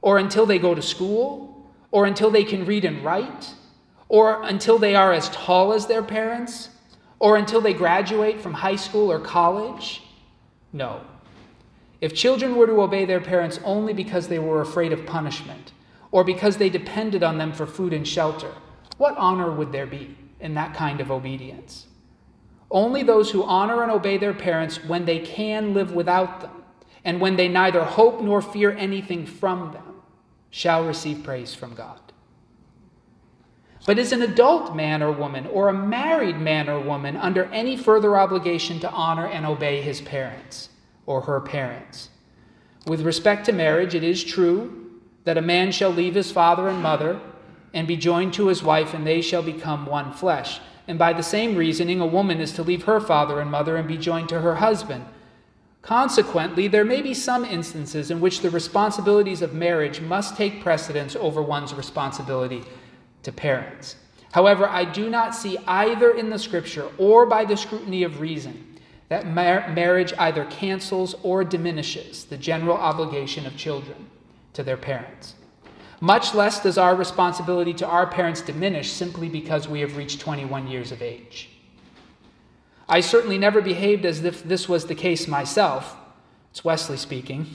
Or 0.00 0.16
until 0.16 0.46
they 0.46 0.58
go 0.58 0.74
to 0.74 0.80
school? 0.80 1.70
Or 1.90 2.06
until 2.06 2.30
they 2.30 2.44
can 2.44 2.64
read 2.64 2.86
and 2.86 3.04
write? 3.04 3.52
Or 4.08 4.42
until 4.42 4.78
they 4.78 4.94
are 4.94 5.12
as 5.12 5.28
tall 5.28 5.74
as 5.74 5.86
their 5.86 6.02
parents? 6.02 6.70
Or 7.18 7.36
until 7.36 7.60
they 7.60 7.74
graduate 7.74 8.40
from 8.40 8.54
high 8.54 8.76
school 8.76 9.12
or 9.12 9.20
college? 9.20 10.02
No. 10.72 11.02
If 12.00 12.14
children 12.14 12.56
were 12.56 12.66
to 12.66 12.80
obey 12.80 13.04
their 13.04 13.20
parents 13.20 13.60
only 13.62 13.92
because 13.92 14.28
they 14.28 14.38
were 14.38 14.62
afraid 14.62 14.94
of 14.94 15.04
punishment, 15.04 15.72
or 16.10 16.24
because 16.24 16.56
they 16.56 16.70
depended 16.70 17.22
on 17.22 17.36
them 17.36 17.52
for 17.52 17.66
food 17.66 17.92
and 17.92 18.08
shelter, 18.08 18.52
what 18.96 19.16
honor 19.18 19.50
would 19.50 19.72
there 19.72 19.86
be 19.86 20.16
in 20.40 20.54
that 20.54 20.74
kind 20.74 21.02
of 21.02 21.10
obedience? 21.10 21.86
Only 22.70 23.02
those 23.02 23.30
who 23.30 23.44
honor 23.44 23.82
and 23.82 23.92
obey 23.92 24.18
their 24.18 24.34
parents 24.34 24.84
when 24.84 25.04
they 25.04 25.20
can 25.20 25.72
live 25.74 25.92
without 25.92 26.40
them, 26.40 26.64
and 27.04 27.20
when 27.20 27.36
they 27.36 27.48
neither 27.48 27.84
hope 27.84 28.20
nor 28.20 28.42
fear 28.42 28.72
anything 28.72 29.26
from 29.26 29.72
them, 29.72 30.02
shall 30.50 30.84
receive 30.84 31.22
praise 31.22 31.54
from 31.54 31.74
God. 31.74 32.00
But 33.86 34.00
is 34.00 34.10
an 34.10 34.22
adult 34.22 34.74
man 34.74 35.00
or 35.00 35.12
woman, 35.12 35.46
or 35.46 35.68
a 35.68 35.72
married 35.72 36.38
man 36.38 36.68
or 36.68 36.80
woman, 36.80 37.16
under 37.16 37.44
any 37.46 37.76
further 37.76 38.16
obligation 38.16 38.80
to 38.80 38.90
honor 38.90 39.26
and 39.26 39.46
obey 39.46 39.80
his 39.80 40.00
parents 40.00 40.70
or 41.06 41.20
her 41.20 41.40
parents? 41.40 42.10
With 42.86 43.02
respect 43.02 43.46
to 43.46 43.52
marriage, 43.52 43.94
it 43.94 44.02
is 44.02 44.24
true 44.24 45.00
that 45.22 45.38
a 45.38 45.42
man 45.42 45.70
shall 45.70 45.90
leave 45.90 46.16
his 46.16 46.32
father 46.32 46.66
and 46.68 46.82
mother 46.82 47.20
and 47.74 47.86
be 47.86 47.96
joined 47.96 48.32
to 48.34 48.48
his 48.48 48.62
wife, 48.62 48.92
and 48.92 49.06
they 49.06 49.20
shall 49.20 49.42
become 49.42 49.86
one 49.86 50.12
flesh. 50.12 50.60
And 50.88 50.98
by 50.98 51.12
the 51.12 51.22
same 51.22 51.56
reasoning, 51.56 52.00
a 52.00 52.06
woman 52.06 52.40
is 52.40 52.52
to 52.52 52.62
leave 52.62 52.84
her 52.84 53.00
father 53.00 53.40
and 53.40 53.50
mother 53.50 53.76
and 53.76 53.88
be 53.88 53.98
joined 53.98 54.28
to 54.30 54.40
her 54.40 54.56
husband. 54.56 55.04
Consequently, 55.82 56.68
there 56.68 56.84
may 56.84 57.00
be 57.00 57.14
some 57.14 57.44
instances 57.44 58.10
in 58.10 58.20
which 58.20 58.40
the 58.40 58.50
responsibilities 58.50 59.42
of 59.42 59.54
marriage 59.54 60.00
must 60.00 60.36
take 60.36 60.62
precedence 60.62 61.14
over 61.16 61.40
one's 61.40 61.74
responsibility 61.74 62.64
to 63.22 63.32
parents. 63.32 63.96
However, 64.32 64.68
I 64.68 64.84
do 64.84 65.08
not 65.08 65.34
see 65.34 65.56
either 65.66 66.10
in 66.10 66.28
the 66.28 66.38
scripture 66.38 66.88
or 66.98 67.24
by 67.24 67.44
the 67.44 67.56
scrutiny 67.56 68.02
of 68.02 68.20
reason 68.20 68.78
that 69.08 69.26
mar- 69.26 69.68
marriage 69.72 70.12
either 70.18 70.44
cancels 70.46 71.14
or 71.22 71.44
diminishes 71.44 72.24
the 72.24 72.36
general 72.36 72.76
obligation 72.76 73.46
of 73.46 73.56
children 73.56 74.10
to 74.52 74.62
their 74.62 74.76
parents. 74.76 75.34
Much 76.00 76.34
less 76.34 76.62
does 76.62 76.76
our 76.76 76.94
responsibility 76.94 77.72
to 77.74 77.86
our 77.86 78.06
parents 78.06 78.42
diminish 78.42 78.92
simply 78.92 79.28
because 79.28 79.66
we 79.66 79.80
have 79.80 79.96
reached 79.96 80.20
21 80.20 80.68
years 80.68 80.92
of 80.92 81.00
age. 81.00 81.48
I 82.88 83.00
certainly 83.00 83.38
never 83.38 83.60
behaved 83.60 84.04
as 84.04 84.22
if 84.24 84.44
this 84.44 84.68
was 84.68 84.86
the 84.86 84.94
case 84.94 85.26
myself. 85.26 85.96
It's 86.50 86.64
Wesley 86.64 86.96
speaking. 86.96 87.46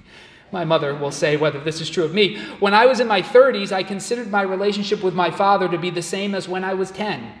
my 0.52 0.64
mother 0.64 0.94
will 0.94 1.10
say 1.10 1.36
whether 1.36 1.58
this 1.58 1.80
is 1.80 1.90
true 1.90 2.04
of 2.04 2.14
me. 2.14 2.38
When 2.60 2.74
I 2.74 2.86
was 2.86 3.00
in 3.00 3.08
my 3.08 3.22
30s, 3.22 3.72
I 3.72 3.82
considered 3.82 4.30
my 4.30 4.42
relationship 4.42 5.02
with 5.02 5.14
my 5.14 5.30
father 5.30 5.68
to 5.68 5.78
be 5.78 5.90
the 5.90 6.02
same 6.02 6.34
as 6.34 6.48
when 6.48 6.64
I 6.64 6.74
was 6.74 6.90
10. 6.90 7.32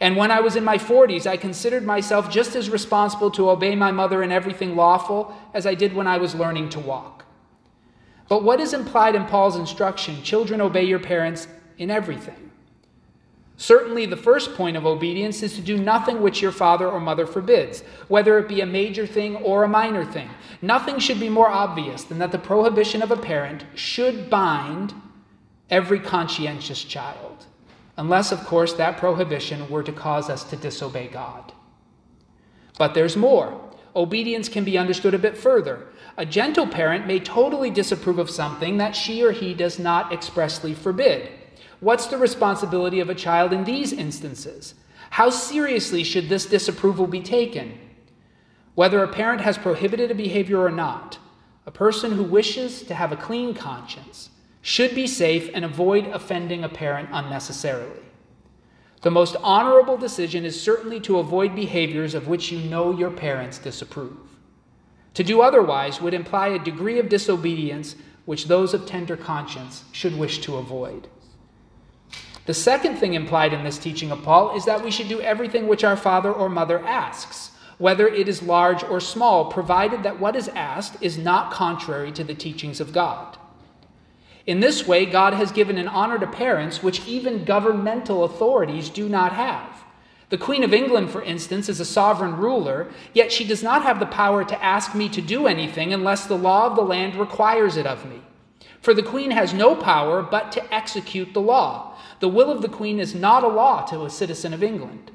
And 0.00 0.16
when 0.16 0.30
I 0.30 0.40
was 0.40 0.56
in 0.56 0.64
my 0.64 0.78
40s, 0.78 1.26
I 1.26 1.36
considered 1.36 1.84
myself 1.84 2.30
just 2.30 2.54
as 2.54 2.70
responsible 2.70 3.30
to 3.32 3.50
obey 3.50 3.74
my 3.74 3.90
mother 3.90 4.22
in 4.22 4.30
everything 4.30 4.76
lawful 4.76 5.34
as 5.52 5.66
I 5.66 5.74
did 5.74 5.92
when 5.92 6.06
I 6.06 6.18
was 6.18 6.36
learning 6.36 6.70
to 6.70 6.80
walk. 6.80 7.24
But 8.28 8.42
what 8.42 8.60
is 8.60 8.74
implied 8.74 9.14
in 9.14 9.24
Paul's 9.24 9.56
instruction? 9.56 10.22
Children, 10.22 10.60
obey 10.60 10.84
your 10.84 10.98
parents 10.98 11.48
in 11.78 11.90
everything. 11.90 12.48
Certainly, 13.56 14.06
the 14.06 14.16
first 14.16 14.54
point 14.54 14.76
of 14.76 14.86
obedience 14.86 15.42
is 15.42 15.54
to 15.56 15.60
do 15.60 15.76
nothing 15.76 16.22
which 16.22 16.40
your 16.40 16.52
father 16.52 16.88
or 16.88 17.00
mother 17.00 17.26
forbids, 17.26 17.82
whether 18.06 18.38
it 18.38 18.46
be 18.46 18.60
a 18.60 18.66
major 18.66 19.04
thing 19.04 19.34
or 19.36 19.64
a 19.64 19.68
minor 19.68 20.04
thing. 20.04 20.30
Nothing 20.62 21.00
should 21.00 21.18
be 21.18 21.28
more 21.28 21.48
obvious 21.48 22.04
than 22.04 22.18
that 22.18 22.30
the 22.30 22.38
prohibition 22.38 23.02
of 23.02 23.10
a 23.10 23.16
parent 23.16 23.64
should 23.74 24.30
bind 24.30 24.94
every 25.70 25.98
conscientious 25.98 26.84
child, 26.84 27.46
unless, 27.96 28.30
of 28.30 28.44
course, 28.44 28.74
that 28.74 28.96
prohibition 28.96 29.68
were 29.68 29.82
to 29.82 29.92
cause 29.92 30.30
us 30.30 30.44
to 30.44 30.56
disobey 30.56 31.08
God. 31.08 31.52
But 32.78 32.94
there's 32.94 33.16
more. 33.16 33.67
Obedience 33.96 34.48
can 34.48 34.64
be 34.64 34.78
understood 34.78 35.14
a 35.14 35.18
bit 35.18 35.36
further. 35.36 35.86
A 36.16 36.26
gentle 36.26 36.66
parent 36.66 37.06
may 37.06 37.20
totally 37.20 37.70
disapprove 37.70 38.18
of 38.18 38.30
something 38.30 38.76
that 38.78 38.96
she 38.96 39.22
or 39.22 39.32
he 39.32 39.54
does 39.54 39.78
not 39.78 40.12
expressly 40.12 40.74
forbid. 40.74 41.30
What's 41.80 42.06
the 42.06 42.18
responsibility 42.18 43.00
of 43.00 43.08
a 43.08 43.14
child 43.14 43.52
in 43.52 43.64
these 43.64 43.92
instances? 43.92 44.74
How 45.10 45.30
seriously 45.30 46.04
should 46.04 46.28
this 46.28 46.46
disapproval 46.46 47.06
be 47.06 47.20
taken? 47.20 47.78
Whether 48.74 49.02
a 49.02 49.08
parent 49.08 49.40
has 49.40 49.58
prohibited 49.58 50.10
a 50.10 50.14
behavior 50.14 50.60
or 50.60 50.70
not, 50.70 51.18
a 51.66 51.70
person 51.70 52.12
who 52.12 52.24
wishes 52.24 52.82
to 52.82 52.94
have 52.94 53.12
a 53.12 53.16
clean 53.16 53.54
conscience, 53.54 54.30
should 54.60 54.94
be 54.94 55.06
safe 55.06 55.50
and 55.54 55.64
avoid 55.64 56.06
offending 56.06 56.64
a 56.64 56.68
parent 56.68 57.08
unnecessarily. 57.12 58.07
The 59.02 59.10
most 59.10 59.36
honorable 59.42 59.96
decision 59.96 60.44
is 60.44 60.60
certainly 60.60 60.98
to 61.00 61.18
avoid 61.18 61.54
behaviors 61.54 62.14
of 62.14 62.26
which 62.26 62.50
you 62.50 62.58
know 62.58 62.96
your 62.96 63.10
parents 63.10 63.58
disapprove. 63.58 64.16
To 65.14 65.24
do 65.24 65.40
otherwise 65.40 66.00
would 66.00 66.14
imply 66.14 66.48
a 66.48 66.58
degree 66.58 66.98
of 66.98 67.08
disobedience 67.08 67.96
which 68.24 68.46
those 68.46 68.74
of 68.74 68.86
tender 68.86 69.16
conscience 69.16 69.84
should 69.92 70.18
wish 70.18 70.40
to 70.40 70.56
avoid. 70.56 71.08
The 72.46 72.54
second 72.54 72.96
thing 72.96 73.14
implied 73.14 73.52
in 73.52 73.62
this 73.62 73.78
teaching 73.78 74.10
of 74.10 74.22
Paul 74.22 74.56
is 74.56 74.64
that 74.64 74.82
we 74.82 74.90
should 74.90 75.08
do 75.08 75.20
everything 75.20 75.68
which 75.68 75.84
our 75.84 75.96
father 75.96 76.32
or 76.32 76.48
mother 76.48 76.80
asks, 76.84 77.52
whether 77.78 78.08
it 78.08 78.28
is 78.28 78.42
large 78.42 78.82
or 78.82 79.00
small, 79.00 79.46
provided 79.46 80.02
that 80.02 80.18
what 80.18 80.34
is 80.34 80.48
asked 80.48 80.96
is 81.00 81.18
not 81.18 81.52
contrary 81.52 82.10
to 82.12 82.24
the 82.24 82.34
teachings 82.34 82.80
of 82.80 82.92
God. 82.92 83.36
In 84.48 84.60
this 84.60 84.86
way, 84.86 85.04
God 85.04 85.34
has 85.34 85.52
given 85.52 85.76
an 85.76 85.88
honor 85.88 86.18
to 86.18 86.26
parents 86.26 86.82
which 86.82 87.06
even 87.06 87.44
governmental 87.44 88.24
authorities 88.24 88.88
do 88.88 89.06
not 89.06 89.34
have. 89.34 89.84
The 90.30 90.38
Queen 90.38 90.64
of 90.64 90.72
England, 90.72 91.10
for 91.10 91.20
instance, 91.22 91.68
is 91.68 91.80
a 91.80 91.84
sovereign 91.84 92.34
ruler, 92.34 92.88
yet 93.12 93.30
she 93.30 93.44
does 93.46 93.62
not 93.62 93.82
have 93.82 94.00
the 94.00 94.06
power 94.06 94.46
to 94.46 94.64
ask 94.64 94.94
me 94.94 95.10
to 95.10 95.20
do 95.20 95.46
anything 95.46 95.92
unless 95.92 96.24
the 96.24 96.38
law 96.38 96.66
of 96.66 96.76
the 96.76 96.82
land 96.82 97.14
requires 97.14 97.76
it 97.76 97.86
of 97.86 98.06
me. 98.06 98.22
For 98.80 98.94
the 98.94 99.02
Queen 99.02 99.32
has 99.32 99.52
no 99.52 99.76
power 99.76 100.22
but 100.22 100.50
to 100.52 100.74
execute 100.74 101.34
the 101.34 101.42
law. 101.42 101.98
The 102.20 102.28
will 102.30 102.50
of 102.50 102.62
the 102.62 102.70
Queen 102.70 102.98
is 102.98 103.14
not 103.14 103.44
a 103.44 103.48
law 103.48 103.84
to 103.88 104.06
a 104.06 104.10
citizen 104.10 104.54
of 104.54 104.62
England, 104.62 105.10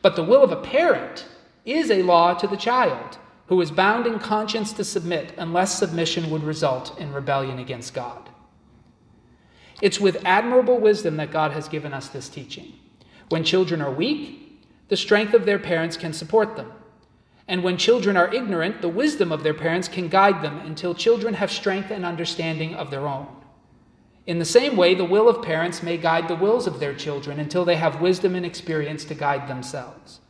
but 0.00 0.16
the 0.16 0.24
will 0.24 0.42
of 0.42 0.52
a 0.52 0.56
parent 0.56 1.26
is 1.66 1.90
a 1.90 2.02
law 2.02 2.32
to 2.32 2.46
the 2.46 2.56
child, 2.56 3.18
who 3.48 3.60
is 3.60 3.70
bound 3.70 4.06
in 4.06 4.18
conscience 4.18 4.72
to 4.72 4.84
submit 4.84 5.34
unless 5.36 5.78
submission 5.78 6.30
would 6.30 6.44
result 6.44 6.98
in 6.98 7.12
rebellion 7.12 7.58
against 7.58 7.92
God. 7.92 8.29
It's 9.80 10.00
with 10.00 10.22
admirable 10.24 10.78
wisdom 10.78 11.16
that 11.16 11.30
God 11.30 11.52
has 11.52 11.68
given 11.68 11.92
us 11.92 12.08
this 12.08 12.28
teaching. 12.28 12.72
When 13.28 13.44
children 13.44 13.80
are 13.80 13.90
weak, 13.90 14.66
the 14.88 14.96
strength 14.96 15.34
of 15.34 15.46
their 15.46 15.58
parents 15.58 15.96
can 15.96 16.12
support 16.12 16.56
them. 16.56 16.72
And 17.48 17.64
when 17.64 17.76
children 17.76 18.16
are 18.16 18.32
ignorant, 18.32 18.80
the 18.80 18.88
wisdom 18.88 19.32
of 19.32 19.42
their 19.42 19.54
parents 19.54 19.88
can 19.88 20.08
guide 20.08 20.42
them 20.42 20.58
until 20.60 20.94
children 20.94 21.34
have 21.34 21.50
strength 21.50 21.90
and 21.90 22.04
understanding 22.04 22.74
of 22.74 22.90
their 22.90 23.08
own. 23.08 23.26
In 24.26 24.38
the 24.38 24.44
same 24.44 24.76
way, 24.76 24.94
the 24.94 25.04
will 25.04 25.28
of 25.28 25.42
parents 25.42 25.82
may 25.82 25.96
guide 25.96 26.28
the 26.28 26.36
wills 26.36 26.66
of 26.66 26.78
their 26.78 26.94
children 26.94 27.40
until 27.40 27.64
they 27.64 27.76
have 27.76 28.00
wisdom 28.00 28.36
and 28.36 28.46
experience 28.46 29.04
to 29.06 29.14
guide 29.14 29.48
themselves. 29.48 30.20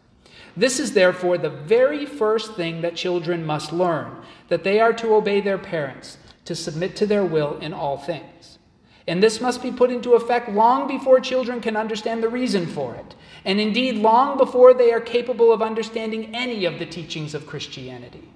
This 0.56 0.80
is 0.80 0.94
therefore 0.94 1.36
the 1.36 1.50
very 1.50 2.06
first 2.06 2.54
thing 2.54 2.80
that 2.80 2.96
children 2.96 3.44
must 3.44 3.72
learn 3.72 4.22
that 4.48 4.64
they 4.64 4.80
are 4.80 4.92
to 4.94 5.14
obey 5.14 5.40
their 5.40 5.58
parents, 5.58 6.16
to 6.44 6.54
submit 6.54 6.96
to 6.96 7.06
their 7.06 7.24
will 7.24 7.58
in 7.58 7.72
all 7.72 7.98
things. 7.98 8.58
And 9.06 9.22
this 9.22 9.40
must 9.40 9.62
be 9.62 9.70
put 9.70 9.90
into 9.90 10.14
effect 10.14 10.50
long 10.50 10.86
before 10.86 11.20
children 11.20 11.60
can 11.60 11.76
understand 11.76 12.22
the 12.22 12.28
reason 12.28 12.66
for 12.66 12.94
it, 12.94 13.14
and 13.44 13.58
indeed 13.58 13.96
long 13.96 14.36
before 14.36 14.74
they 14.74 14.92
are 14.92 15.00
capable 15.00 15.52
of 15.52 15.62
understanding 15.62 16.34
any 16.34 16.64
of 16.64 16.78
the 16.78 16.86
teachings 16.86 17.34
of 17.34 17.46
Christianity. 17.46 18.28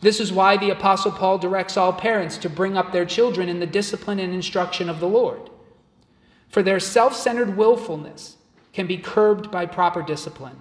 This 0.00 0.20
is 0.20 0.32
why 0.32 0.56
the 0.56 0.70
Apostle 0.70 1.12
Paul 1.12 1.38
directs 1.38 1.76
all 1.76 1.92
parents 1.92 2.36
to 2.38 2.50
bring 2.50 2.76
up 2.76 2.92
their 2.92 3.06
children 3.06 3.48
in 3.48 3.58
the 3.58 3.66
discipline 3.66 4.18
and 4.18 4.32
instruction 4.34 4.88
of 4.88 5.00
the 5.00 5.08
Lord. 5.08 5.50
For 6.48 6.62
their 6.62 6.78
self 6.78 7.16
centered 7.16 7.56
willfulness 7.56 8.36
can 8.72 8.86
be 8.86 8.98
curbed 8.98 9.50
by 9.50 9.66
proper 9.66 10.02
discipline, 10.02 10.58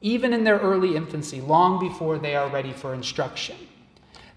even 0.00 0.32
in 0.32 0.44
their 0.44 0.58
early 0.58 0.96
infancy, 0.96 1.40
long 1.40 1.78
before 1.78 2.18
they 2.18 2.34
are 2.34 2.48
ready 2.48 2.72
for 2.72 2.94
instruction. 2.94 3.56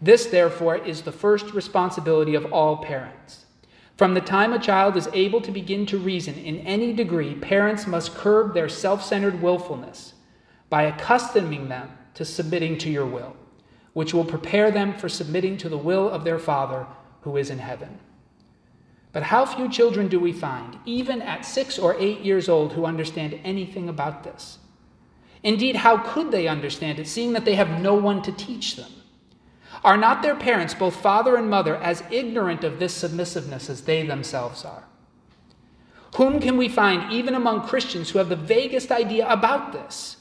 This, 0.02 0.26
therefore, 0.26 0.76
is 0.76 1.04
the 1.04 1.12
first 1.12 1.54
responsibility 1.54 2.36
of 2.36 2.52
all 2.52 2.78
parents. 2.78 3.46
From 4.02 4.16
the 4.16 4.20
time 4.20 4.52
a 4.52 4.58
child 4.58 4.98
is 4.98 5.08
able 5.14 5.42
to 5.42 5.52
begin 5.52 5.86
to 5.86 6.00
reason 6.00 6.34
in 6.34 6.62
any 6.62 6.92
degree, 6.92 7.36
parents 7.36 7.86
must 7.86 8.16
curb 8.16 8.56
their 8.56 8.68
self 8.68 9.06
centered 9.06 9.44
willfulness 9.44 10.16
by 10.72 10.86
accustoming 10.86 11.70
them 11.70 11.92
to 12.16 12.26
submitting 12.26 12.80
to 12.80 12.90
your 12.90 13.06
will, 13.06 13.36
which 13.94 14.12
will 14.12 14.26
prepare 14.26 14.72
them 14.72 14.96
for 14.96 15.08
submitting 15.08 15.56
to 15.58 15.70
the 15.70 15.78
will 15.78 16.10
of 16.10 16.24
their 16.24 16.40
Father 16.40 16.88
who 17.22 17.38
is 17.38 17.52
in 17.52 17.60
heaven. 17.60 18.00
But 19.12 19.22
how 19.22 19.46
few 19.46 19.70
children 19.70 20.08
do 20.08 20.20
we 20.20 20.34
find, 20.34 20.80
even 20.84 21.22
at 21.22 21.46
six 21.46 21.78
or 21.78 21.96
eight 22.00 22.22
years 22.22 22.50
old, 22.50 22.74
who 22.74 22.86
understand 22.86 23.40
anything 23.44 23.88
about 23.88 24.24
this? 24.24 24.58
Indeed, 25.44 25.76
how 25.76 25.98
could 26.00 26.32
they 26.32 26.48
understand 26.48 26.98
it, 26.98 27.08
seeing 27.08 27.34
that 27.34 27.46
they 27.46 27.54
have 27.54 27.80
no 27.80 27.94
one 27.94 28.24
to 28.24 28.32
teach 28.32 28.78
them? 28.78 28.92
Are 29.84 29.98
not 29.98 30.22
their 30.22 30.36
parents, 30.36 30.74
both 30.74 30.96
father 30.96 31.36
and 31.36 31.50
mother, 31.50 31.76
as 31.76 32.04
ignorant 32.12 32.64
of 32.64 32.80
this 32.80 32.94
submissiveness 32.94 33.70
as 33.70 33.82
they 33.82 34.06
themselves 34.06 34.64
are? 34.64 34.84
Whom 36.18 36.40
can 36.40 36.58
we 36.58 36.70
find, 36.70 37.12
even 37.12 37.34
among 37.34 37.68
Christians, 37.68 38.10
who 38.10 38.20
have 38.20 38.30
the 38.30 38.36
vaguest 38.36 38.92
idea 38.92 39.28
about 39.28 39.72
this? 39.72 40.18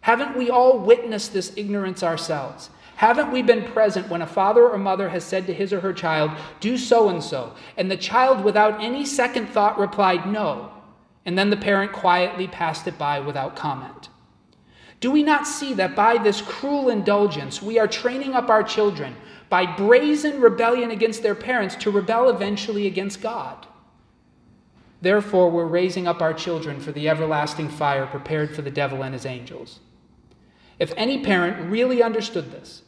Haven't 0.00 0.36
we 0.36 0.50
all 0.50 0.78
witnessed 0.78 1.32
this 1.32 1.52
ignorance 1.56 2.02
ourselves? 2.02 2.70
Haven't 2.96 3.32
we 3.32 3.42
been 3.42 3.64
present 3.64 4.08
when 4.08 4.22
a 4.22 4.26
father 4.26 4.68
or 4.68 4.78
mother 4.78 5.08
has 5.10 5.24
said 5.24 5.46
to 5.46 5.54
his 5.54 5.72
or 5.72 5.80
her 5.80 5.92
child, 5.92 6.30
Do 6.60 6.78
so 6.78 7.08
and 7.08 7.22
so, 7.22 7.54
and 7.76 7.90
the 7.90 7.96
child, 7.96 8.44
without 8.44 8.82
any 8.82 9.04
second 9.04 9.48
thought, 9.48 9.78
replied, 9.78 10.26
No, 10.26 10.70
and 11.26 11.38
then 11.38 11.50
the 11.50 11.56
parent 11.56 11.92
quietly 11.92 12.46
passed 12.46 12.86
it 12.86 12.98
by 12.98 13.20
without 13.20 13.56
comment? 13.56 14.08
Do 15.04 15.10
we 15.10 15.22
not 15.22 15.46
see 15.46 15.74
that 15.74 15.94
by 15.94 16.16
this 16.16 16.40
cruel 16.40 16.88
indulgence 16.88 17.60
we 17.60 17.78
are 17.78 17.86
training 17.86 18.32
up 18.32 18.48
our 18.48 18.62
children 18.62 19.14
by 19.50 19.66
brazen 19.66 20.40
rebellion 20.40 20.90
against 20.90 21.22
their 21.22 21.34
parents 21.34 21.74
to 21.80 21.90
rebel 21.90 22.30
eventually 22.30 22.86
against 22.86 23.20
God? 23.20 23.66
Therefore, 25.02 25.50
we're 25.50 25.66
raising 25.66 26.08
up 26.08 26.22
our 26.22 26.32
children 26.32 26.80
for 26.80 26.90
the 26.90 27.06
everlasting 27.06 27.68
fire 27.68 28.06
prepared 28.06 28.56
for 28.56 28.62
the 28.62 28.70
devil 28.70 29.04
and 29.04 29.12
his 29.12 29.26
angels. 29.26 29.80
If 30.78 30.94
any 30.96 31.22
parent 31.22 31.70
really 31.70 32.02
understood 32.02 32.50
this, 32.50 32.80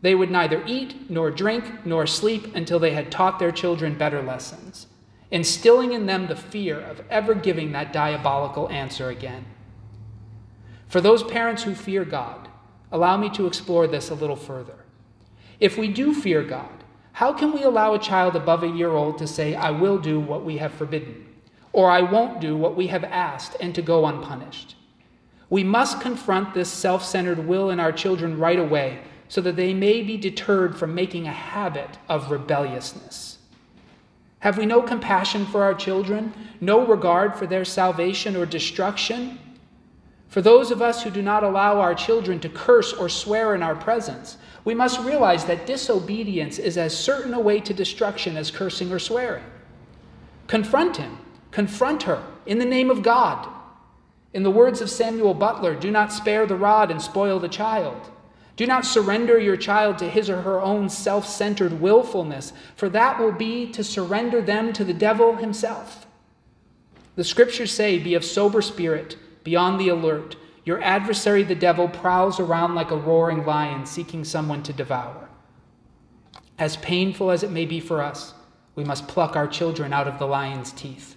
they 0.00 0.16
would 0.16 0.32
neither 0.32 0.64
eat, 0.66 1.08
nor 1.08 1.30
drink, 1.30 1.86
nor 1.86 2.08
sleep 2.08 2.56
until 2.56 2.80
they 2.80 2.90
had 2.90 3.12
taught 3.12 3.38
their 3.38 3.52
children 3.52 3.96
better 3.96 4.20
lessons, 4.20 4.88
instilling 5.30 5.92
in 5.92 6.06
them 6.06 6.26
the 6.26 6.34
fear 6.34 6.80
of 6.80 7.04
ever 7.08 7.36
giving 7.36 7.70
that 7.70 7.92
diabolical 7.92 8.68
answer 8.68 9.10
again. 9.10 9.44
For 10.92 11.00
those 11.00 11.22
parents 11.22 11.62
who 11.62 11.74
fear 11.74 12.04
God, 12.04 12.48
allow 12.90 13.16
me 13.16 13.30
to 13.30 13.46
explore 13.46 13.86
this 13.86 14.10
a 14.10 14.14
little 14.14 14.36
further. 14.36 14.84
If 15.58 15.78
we 15.78 15.88
do 15.88 16.12
fear 16.12 16.42
God, 16.42 16.84
how 17.12 17.32
can 17.32 17.54
we 17.54 17.62
allow 17.62 17.94
a 17.94 17.98
child 17.98 18.36
above 18.36 18.62
a 18.62 18.68
year 18.68 18.90
old 18.90 19.16
to 19.16 19.26
say, 19.26 19.54
I 19.54 19.70
will 19.70 19.96
do 19.96 20.20
what 20.20 20.44
we 20.44 20.58
have 20.58 20.74
forbidden, 20.74 21.26
or 21.72 21.90
I 21.90 22.02
won't 22.02 22.42
do 22.42 22.58
what 22.58 22.76
we 22.76 22.88
have 22.88 23.04
asked, 23.04 23.56
and 23.58 23.74
to 23.74 23.80
go 23.80 24.04
unpunished? 24.04 24.76
We 25.48 25.64
must 25.64 26.02
confront 26.02 26.52
this 26.52 26.70
self 26.70 27.02
centered 27.02 27.46
will 27.46 27.70
in 27.70 27.80
our 27.80 27.92
children 27.92 28.38
right 28.38 28.58
away 28.58 28.98
so 29.28 29.40
that 29.40 29.56
they 29.56 29.72
may 29.72 30.02
be 30.02 30.18
deterred 30.18 30.76
from 30.76 30.94
making 30.94 31.26
a 31.26 31.32
habit 31.32 31.96
of 32.10 32.30
rebelliousness. 32.30 33.38
Have 34.40 34.58
we 34.58 34.66
no 34.66 34.82
compassion 34.82 35.46
for 35.46 35.62
our 35.62 35.72
children, 35.72 36.34
no 36.60 36.84
regard 36.84 37.34
for 37.34 37.46
their 37.46 37.64
salvation 37.64 38.36
or 38.36 38.44
destruction? 38.44 39.38
For 40.32 40.40
those 40.40 40.70
of 40.70 40.80
us 40.80 41.02
who 41.02 41.10
do 41.10 41.20
not 41.20 41.44
allow 41.44 41.78
our 41.78 41.94
children 41.94 42.40
to 42.40 42.48
curse 42.48 42.94
or 42.94 43.10
swear 43.10 43.54
in 43.54 43.62
our 43.62 43.76
presence, 43.76 44.38
we 44.64 44.74
must 44.74 44.98
realize 45.00 45.44
that 45.44 45.66
disobedience 45.66 46.58
is 46.58 46.78
as 46.78 46.96
certain 46.96 47.34
a 47.34 47.38
way 47.38 47.60
to 47.60 47.74
destruction 47.74 48.38
as 48.38 48.50
cursing 48.50 48.90
or 48.90 48.98
swearing. 48.98 49.44
Confront 50.46 50.96
him, 50.96 51.18
confront 51.50 52.04
her 52.04 52.24
in 52.46 52.58
the 52.58 52.64
name 52.64 52.88
of 52.90 53.02
God. 53.02 53.46
In 54.32 54.42
the 54.42 54.50
words 54.50 54.80
of 54.80 54.88
Samuel 54.88 55.34
Butler, 55.34 55.74
do 55.74 55.90
not 55.90 56.14
spare 56.14 56.46
the 56.46 56.56
rod 56.56 56.90
and 56.90 57.02
spoil 57.02 57.38
the 57.38 57.46
child. 57.46 58.10
Do 58.56 58.66
not 58.66 58.86
surrender 58.86 59.38
your 59.38 59.58
child 59.58 59.98
to 59.98 60.08
his 60.08 60.30
or 60.30 60.40
her 60.40 60.62
own 60.62 60.88
self 60.88 61.26
centered 61.26 61.78
willfulness, 61.78 62.54
for 62.74 62.88
that 62.88 63.20
will 63.20 63.32
be 63.32 63.70
to 63.72 63.84
surrender 63.84 64.40
them 64.40 64.72
to 64.72 64.82
the 64.82 64.94
devil 64.94 65.36
himself. 65.36 66.06
The 67.16 67.24
scriptures 67.24 67.70
say, 67.70 67.98
Be 67.98 68.14
of 68.14 68.24
sober 68.24 68.62
spirit 68.62 69.18
be 69.44 69.56
on 69.56 69.78
the 69.78 69.88
alert. 69.88 70.36
Your 70.64 70.82
adversary, 70.82 71.42
the 71.42 71.54
devil, 71.54 71.88
prowls 71.88 72.38
around 72.38 72.74
like 72.74 72.90
a 72.90 72.96
roaring 72.96 73.44
lion 73.44 73.86
seeking 73.86 74.24
someone 74.24 74.62
to 74.62 74.72
devour. 74.72 75.28
As 76.58 76.76
painful 76.76 77.30
as 77.30 77.42
it 77.42 77.50
may 77.50 77.64
be 77.64 77.80
for 77.80 78.00
us, 78.00 78.34
we 78.74 78.84
must 78.84 79.08
pluck 79.08 79.36
our 79.36 79.48
children 79.48 79.92
out 79.92 80.08
of 80.08 80.18
the 80.18 80.26
lion's 80.26 80.72
teeth. 80.72 81.16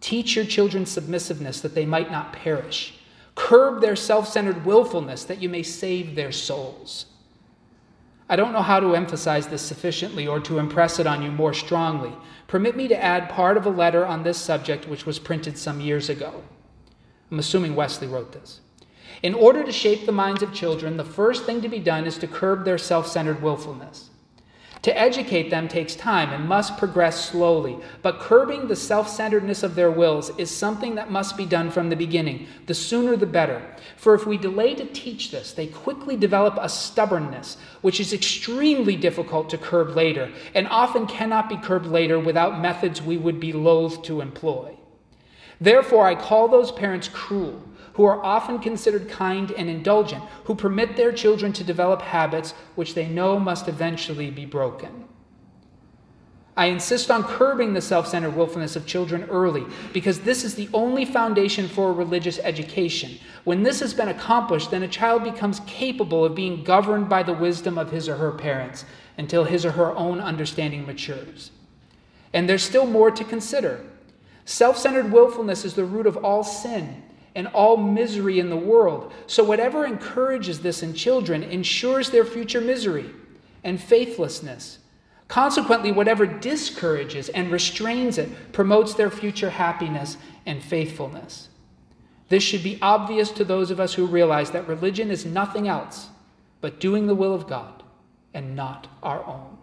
Teach 0.00 0.36
your 0.36 0.44
children 0.44 0.84
submissiveness 0.84 1.60
that 1.60 1.74
they 1.74 1.86
might 1.86 2.10
not 2.10 2.32
perish. 2.32 2.94
Curb 3.34 3.80
their 3.80 3.96
self 3.96 4.28
centered 4.28 4.64
willfulness 4.64 5.24
that 5.24 5.40
you 5.40 5.48
may 5.48 5.62
save 5.62 6.14
their 6.14 6.32
souls. 6.32 7.06
I 8.28 8.36
don't 8.36 8.52
know 8.52 8.62
how 8.62 8.80
to 8.80 8.94
emphasize 8.94 9.48
this 9.48 9.62
sufficiently 9.62 10.26
or 10.26 10.40
to 10.40 10.58
impress 10.58 10.98
it 10.98 11.06
on 11.06 11.22
you 11.22 11.30
more 11.30 11.52
strongly. 11.52 12.12
Permit 12.46 12.76
me 12.76 12.88
to 12.88 13.02
add 13.02 13.28
part 13.28 13.56
of 13.56 13.66
a 13.66 13.70
letter 13.70 14.06
on 14.06 14.22
this 14.22 14.38
subject 14.38 14.88
which 14.88 15.04
was 15.06 15.18
printed 15.18 15.58
some 15.58 15.80
years 15.80 16.08
ago. 16.08 16.42
I'm 17.32 17.38
assuming 17.38 17.74
Wesley 17.74 18.08
wrote 18.08 18.32
this. 18.32 18.60
In 19.22 19.32
order 19.32 19.64
to 19.64 19.72
shape 19.72 20.04
the 20.04 20.12
minds 20.12 20.42
of 20.42 20.52
children, 20.52 20.98
the 20.98 21.04
first 21.04 21.44
thing 21.44 21.62
to 21.62 21.68
be 21.68 21.78
done 21.78 22.04
is 22.04 22.18
to 22.18 22.26
curb 22.26 22.66
their 22.66 22.76
self 22.76 23.06
centered 23.06 23.40
willfulness. 23.42 24.10
To 24.82 24.98
educate 24.98 25.48
them 25.48 25.66
takes 25.66 25.94
time 25.94 26.30
and 26.30 26.46
must 26.46 26.76
progress 26.76 27.30
slowly, 27.30 27.78
but 28.02 28.20
curbing 28.20 28.68
the 28.68 28.76
self 28.76 29.08
centeredness 29.08 29.62
of 29.62 29.76
their 29.76 29.90
wills 29.90 30.36
is 30.36 30.50
something 30.50 30.94
that 30.96 31.10
must 31.10 31.38
be 31.38 31.46
done 31.46 31.70
from 31.70 31.88
the 31.88 31.96
beginning. 31.96 32.48
The 32.66 32.74
sooner 32.74 33.16
the 33.16 33.24
better. 33.24 33.62
For 33.96 34.12
if 34.12 34.26
we 34.26 34.36
delay 34.36 34.74
to 34.74 34.84
teach 34.84 35.30
this, 35.30 35.52
they 35.52 35.68
quickly 35.68 36.18
develop 36.18 36.58
a 36.60 36.68
stubbornness, 36.68 37.56
which 37.80 37.98
is 37.98 38.12
extremely 38.12 38.94
difficult 38.94 39.48
to 39.48 39.56
curb 39.56 39.96
later, 39.96 40.30
and 40.54 40.68
often 40.68 41.06
cannot 41.06 41.48
be 41.48 41.56
curbed 41.56 41.86
later 41.86 42.20
without 42.20 42.60
methods 42.60 43.00
we 43.00 43.16
would 43.16 43.40
be 43.40 43.54
loath 43.54 44.02
to 44.02 44.20
employ. 44.20 44.76
Therefore, 45.62 46.08
I 46.08 46.16
call 46.16 46.48
those 46.48 46.72
parents 46.72 47.06
cruel 47.06 47.62
who 47.92 48.04
are 48.04 48.24
often 48.24 48.58
considered 48.58 49.08
kind 49.08 49.52
and 49.52 49.70
indulgent, 49.70 50.24
who 50.44 50.56
permit 50.56 50.96
their 50.96 51.12
children 51.12 51.52
to 51.52 51.62
develop 51.62 52.02
habits 52.02 52.52
which 52.74 52.94
they 52.94 53.06
know 53.06 53.38
must 53.38 53.68
eventually 53.68 54.28
be 54.28 54.44
broken. 54.44 55.04
I 56.56 56.66
insist 56.66 57.12
on 57.12 57.22
curbing 57.22 57.74
the 57.74 57.80
self 57.80 58.08
centered 58.08 58.34
willfulness 58.34 58.74
of 58.74 58.88
children 58.88 59.22
early 59.30 59.64
because 59.92 60.20
this 60.20 60.42
is 60.42 60.56
the 60.56 60.68
only 60.74 61.04
foundation 61.04 61.68
for 61.68 61.92
religious 61.92 62.40
education. 62.40 63.18
When 63.44 63.62
this 63.62 63.78
has 63.78 63.94
been 63.94 64.08
accomplished, 64.08 64.72
then 64.72 64.82
a 64.82 64.88
child 64.88 65.22
becomes 65.22 65.60
capable 65.60 66.24
of 66.24 66.34
being 66.34 66.64
governed 66.64 67.08
by 67.08 67.22
the 67.22 67.32
wisdom 67.32 67.78
of 67.78 67.92
his 67.92 68.08
or 68.08 68.16
her 68.16 68.32
parents 68.32 68.84
until 69.16 69.44
his 69.44 69.64
or 69.64 69.70
her 69.72 69.96
own 69.96 70.18
understanding 70.18 70.84
matures. 70.86 71.52
And 72.32 72.48
there's 72.48 72.64
still 72.64 72.86
more 72.86 73.12
to 73.12 73.22
consider. 73.22 73.86
Self 74.44 74.76
centered 74.76 75.12
willfulness 75.12 75.64
is 75.64 75.74
the 75.74 75.84
root 75.84 76.06
of 76.06 76.16
all 76.18 76.42
sin 76.42 77.02
and 77.34 77.46
all 77.48 77.76
misery 77.76 78.38
in 78.38 78.50
the 78.50 78.56
world. 78.56 79.12
So, 79.26 79.42
whatever 79.44 79.86
encourages 79.86 80.60
this 80.60 80.82
in 80.82 80.94
children 80.94 81.42
ensures 81.42 82.10
their 82.10 82.24
future 82.24 82.60
misery 82.60 83.10
and 83.64 83.80
faithlessness. 83.80 84.78
Consequently, 85.28 85.92
whatever 85.92 86.26
discourages 86.26 87.30
and 87.30 87.50
restrains 87.50 88.18
it 88.18 88.52
promotes 88.52 88.94
their 88.94 89.10
future 89.10 89.50
happiness 89.50 90.18
and 90.44 90.62
faithfulness. 90.62 91.48
This 92.28 92.42
should 92.42 92.62
be 92.62 92.78
obvious 92.82 93.30
to 93.32 93.44
those 93.44 93.70
of 93.70 93.80
us 93.80 93.94
who 93.94 94.06
realize 94.06 94.50
that 94.50 94.68
religion 94.68 95.10
is 95.10 95.24
nothing 95.24 95.68
else 95.68 96.08
but 96.60 96.80
doing 96.80 97.06
the 97.06 97.14
will 97.14 97.34
of 97.34 97.46
God 97.46 97.82
and 98.34 98.56
not 98.56 98.88
our 99.02 99.24
own. 99.24 99.58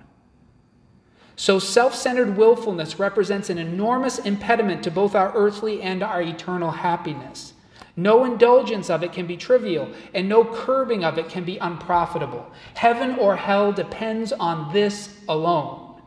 So, 1.39 1.57
self 1.57 1.95
centered 1.95 2.35
willfulness 2.35 2.99
represents 2.99 3.49
an 3.49 3.57
enormous 3.57 4.19
impediment 4.19 4.83
to 4.83 4.91
both 4.91 5.15
our 5.15 5.31
earthly 5.33 5.81
and 5.81 6.03
our 6.03 6.21
eternal 6.21 6.69
happiness. 6.69 7.53
No 7.95 8.25
indulgence 8.25 8.89
of 8.89 9.03
it 9.03 9.13
can 9.13 9.25
be 9.25 9.37
trivial, 9.37 9.89
and 10.13 10.27
no 10.27 10.43
curbing 10.43 11.05
of 11.05 11.17
it 11.17 11.29
can 11.29 11.45
be 11.45 11.57
unprofitable. 11.57 12.51
Heaven 12.73 13.17
or 13.17 13.37
hell 13.37 13.71
depends 13.71 14.33
on 14.33 14.73
this 14.73 15.17
alone. 15.29 16.01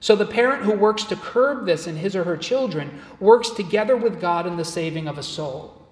So 0.00 0.14
the 0.14 0.26
parent 0.26 0.64
who 0.64 0.72
works 0.72 1.04
to 1.04 1.16
curb 1.16 1.64
this 1.64 1.86
in 1.86 1.96
his 1.96 2.14
or 2.14 2.24
her 2.24 2.36
children 2.36 3.00
works 3.18 3.48
together 3.48 3.96
with 3.96 4.20
God 4.20 4.46
in 4.46 4.58
the 4.58 4.66
saving 4.66 5.08
of 5.08 5.16
a 5.16 5.22
soul. 5.22 5.82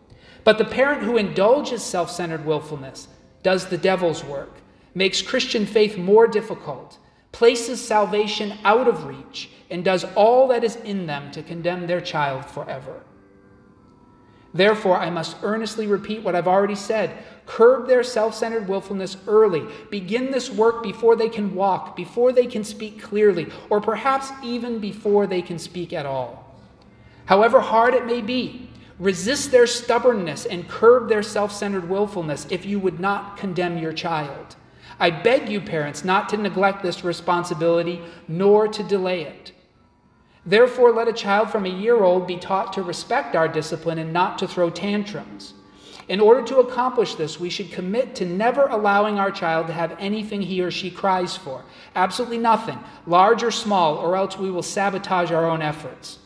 But 0.45 0.59
the 0.59 0.67
parent 0.67 1.03
who 1.03 1.17
indulges 1.17 1.83
self 1.83 2.11
centered 2.11 2.45
willfulness 2.45 3.09
does 3.43 3.69
the 3.69 3.79
devil's 3.79 4.23
work, 4.23 4.53
makes 4.95 5.23
Christian 5.23 5.65
faith 5.65 5.97
more 5.97 6.27
difficult, 6.27 6.99
places 7.35 7.85
salvation 7.85 8.57
out 8.62 8.87
of 8.87 9.07
reach, 9.07 9.50
and 9.69 9.85
does 9.85 10.05
all 10.14 10.47
that 10.47 10.62
is 10.62 10.76
in 10.76 11.05
them 11.07 11.33
to 11.33 11.43
condemn 11.43 11.85
their 11.85 12.00
child 12.00 12.45
forever. 12.47 13.03
Therefore, 14.55 14.97
I 14.97 15.11
must 15.11 15.38
earnestly 15.43 15.88
repeat 15.88 16.23
what 16.23 16.37
I've 16.37 16.47
already 16.47 16.76
said. 16.76 17.11
Curb 17.45 17.88
their 17.88 18.05
self 18.05 18.37
centered 18.37 18.69
willfulness 18.69 19.17
early. 19.26 19.67
Begin 19.91 20.31
this 20.31 20.49
work 20.49 20.85
before 20.85 21.17
they 21.17 21.29
can 21.29 21.57
walk, 21.57 21.97
before 21.97 22.31
they 22.31 22.47
can 22.47 22.62
speak 22.62 23.03
clearly, 23.03 23.49
or 23.69 23.81
perhaps 23.81 24.31
even 24.45 24.79
before 24.79 25.26
they 25.26 25.43
can 25.43 25.59
speak 25.59 25.93
at 25.93 26.07
all. 26.07 26.56
However 27.26 27.61
hard 27.61 27.95
it 27.95 28.06
may 28.06 28.21
be, 28.21 28.71
resist 29.00 29.50
their 29.50 29.67
stubbornness 29.67 30.47
and 30.47 30.69
curb 30.69 31.08
their 31.08 31.25
self 31.25 31.50
centered 31.50 31.91
willfulness 31.91 32.47
if 32.49 32.65
you 32.65 32.78
would 32.78 33.00
not 33.00 33.37
condemn 33.37 33.76
your 33.76 33.93
child. 33.93 34.54
I 34.99 35.11
beg 35.11 35.49
you, 35.49 35.61
parents, 35.61 36.04
not 36.04 36.28
to 36.30 36.37
neglect 36.37 36.83
this 36.83 37.04
responsibility 37.04 38.00
nor 38.28 38.69
to 38.69 38.83
delay 38.83 39.23
it. 39.23 39.52
Therefore, 40.47 40.93
let 40.93 41.09
a 41.09 41.13
child 41.13 41.50
from 41.50 41.65
a 41.65 41.71
year 41.71 42.02
old 42.02 42.26
be 42.26 42.37
taught 42.37 42.73
to 42.75 42.83
respect 42.83 43.35
our 43.35 43.49
discipline 43.49 43.99
and 43.99 44.13
not 44.13 44.39
to 44.39 44.49
throw 44.49 44.71
tantrums. 44.71 45.54
In 46.07 46.21
order 46.21 46.43
to 46.43 46.59
accomplish 46.59 47.15
this, 47.15 47.41
we 47.41 47.49
should 47.49 47.73
commit 47.73 48.15
to 48.17 48.26
never 48.26 48.67
allowing 48.67 49.19
our 49.19 49.30
child 49.30 49.69
to 49.69 49.73
have 49.73 49.97
anything 49.99 50.43
he 50.43 50.61
or 50.61 50.71
she 50.71 50.91
cries 50.91 51.35
for. 51.35 51.65
Absolutely 51.95 52.37
nothing, 52.37 52.78
large 53.07 53.43
or 53.43 53.50
small, 53.50 53.97
or 53.97 54.15
else 54.15 54.37
we 54.37 54.50
will 54.50 54.63
sabotage 54.63 55.33
our 55.33 55.49
own 55.49 55.63
efforts. 55.63 56.19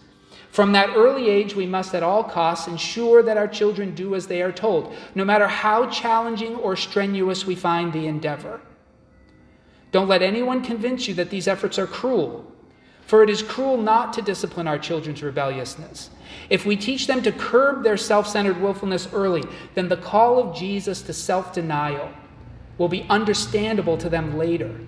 From 0.58 0.72
that 0.72 0.96
early 0.96 1.28
age, 1.30 1.54
we 1.54 1.66
must 1.66 1.94
at 1.94 2.02
all 2.02 2.24
costs 2.24 2.66
ensure 2.66 3.22
that 3.22 3.36
our 3.36 3.46
children 3.46 3.94
do 3.94 4.16
as 4.16 4.26
they 4.26 4.42
are 4.42 4.50
told, 4.50 4.92
no 5.14 5.24
matter 5.24 5.46
how 5.46 5.86
challenging 5.86 6.56
or 6.56 6.74
strenuous 6.74 7.46
we 7.46 7.54
find 7.54 7.92
the 7.92 8.08
endeavor. 8.08 8.60
Don't 9.92 10.08
let 10.08 10.20
anyone 10.20 10.64
convince 10.64 11.06
you 11.06 11.14
that 11.14 11.30
these 11.30 11.46
efforts 11.46 11.78
are 11.78 11.86
cruel 11.86 12.44
for 13.08 13.22
it 13.22 13.30
is 13.30 13.40
cruel 13.40 13.78
not 13.78 14.12
to 14.12 14.20
discipline 14.20 14.66
our 14.68 14.78
children's 14.78 15.22
rebelliousness. 15.22 16.10
If 16.50 16.66
we 16.66 16.76
teach 16.76 17.06
them 17.06 17.22
to 17.22 17.32
curb 17.32 17.84
their 17.84 17.96
self 17.96 18.26
centered 18.26 18.60
willfulness 18.60 19.08
early, 19.14 19.44
then 19.74 19.88
the 19.88 19.96
call 19.96 20.38
of 20.42 20.56
Jesus 20.56 21.00
to 21.02 21.12
self 21.14 21.52
denial 21.54 22.10
will 22.76 22.88
be 22.88 23.06
understandable 23.08 23.96
to 23.96 24.10
them 24.10 24.36
later. 24.36 24.80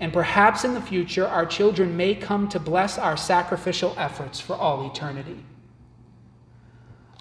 And 0.00 0.12
perhaps 0.12 0.64
in 0.64 0.74
the 0.74 0.80
future, 0.80 1.26
our 1.26 1.44
children 1.44 1.96
may 1.96 2.14
come 2.14 2.48
to 2.50 2.60
bless 2.60 2.98
our 2.98 3.16
sacrificial 3.16 3.94
efforts 3.98 4.40
for 4.40 4.54
all 4.54 4.88
eternity. 4.88 5.44